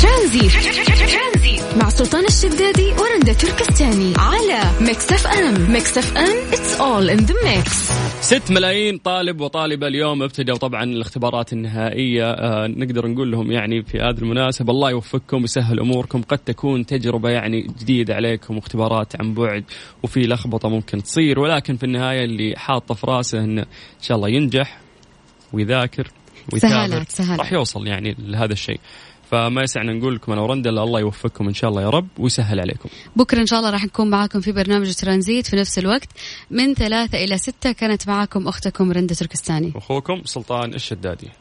ترانزيت 0.02 0.48
مع 1.80 1.88
سلطان 1.88 2.24
الشدادي 2.24 2.92
ورندا 2.92 3.32
تركستاني 3.32 4.12
على 4.18 4.60
Mix 4.80 5.12
FM 5.12 5.72
Mix 5.72 5.98
FM 5.98 6.50
it's 6.50 6.80
all 6.80 7.18
in 7.18 7.26
the 7.26 7.34
mix. 7.34 7.72
ست 8.20 8.50
ملايين 8.50 8.98
طالب 8.98 9.40
وطالبة 9.40 9.86
اليوم 9.86 10.22
ابتدوا 10.22 10.56
طبعا 10.56 10.84
الاختبارات 10.84 11.52
النهائية. 11.52 12.30
آه 12.30 12.66
نقدر 12.66 13.06
نقول 13.06 13.32
لهم 13.32 13.52
يعني 13.52 13.82
في 13.82 13.98
هذه 13.98 14.18
المناسبة 14.18 14.72
الله 14.72 14.90
يوفقكم 14.90 15.40
ويسهل 15.40 15.80
أموركم 15.80 16.22
قد 16.22 16.38
تكون 16.38 16.86
تجربة 16.86 17.30
يعني 17.30 17.66
جديدة 17.80 18.14
عليكم 18.14 18.56
واختبارات 18.56 19.20
عن 19.20 19.34
بعد 19.34 19.64
وفي 20.02 20.20
لخبطة 20.20 20.68
ممكن 20.68 21.02
تصير. 21.02 21.40
ولكن 21.40 21.76
في 21.76 21.84
النهاية 21.84 22.24
اللي 22.24 22.54
حاط 22.56 22.94
في 22.94 23.06
راسه 23.06 23.38
إنه 23.38 23.62
إن 23.62 24.02
شاء 24.02 24.16
الله 24.16 24.28
ينجح 24.28 24.78
ويذاكر 25.52 26.08
ويثابر 26.52 27.04
راح 27.38 27.52
يوصل 27.52 27.86
يعني 27.86 28.16
لهذا 28.18 28.52
الشيء. 28.52 28.80
فما 29.32 29.62
يسعنا 29.62 29.92
نقول 29.92 30.14
لكم 30.14 30.32
أنا 30.32 30.40
ورندا 30.40 30.70
الله 30.70 31.00
يوفقكم 31.00 31.48
إن 31.48 31.54
شاء 31.54 31.70
الله 31.70 31.82
يا 31.82 31.90
رب 31.90 32.08
ويسهل 32.18 32.60
عليكم. 32.60 32.88
بكرة 33.16 33.40
إن 33.40 33.46
شاء 33.46 33.58
الله 33.58 33.70
راح 33.70 33.84
نكون 33.84 34.10
معاكم 34.10 34.40
في 34.40 34.52
برنامج 34.52 34.94
ترانزيت 34.94 35.46
في 35.46 35.56
نفس 35.56 35.78
الوقت 35.78 36.08
من 36.50 36.74
ثلاثة 36.74 37.24
إلى 37.24 37.38
ستة 37.38 37.72
كانت 37.72 38.08
معاكم 38.08 38.48
أختكم 38.48 38.92
رندا 38.92 39.14
تركستاني. 39.14 39.72
أخوكم 39.76 40.22
سلطان 40.24 40.74
الشدادي. 40.74 41.28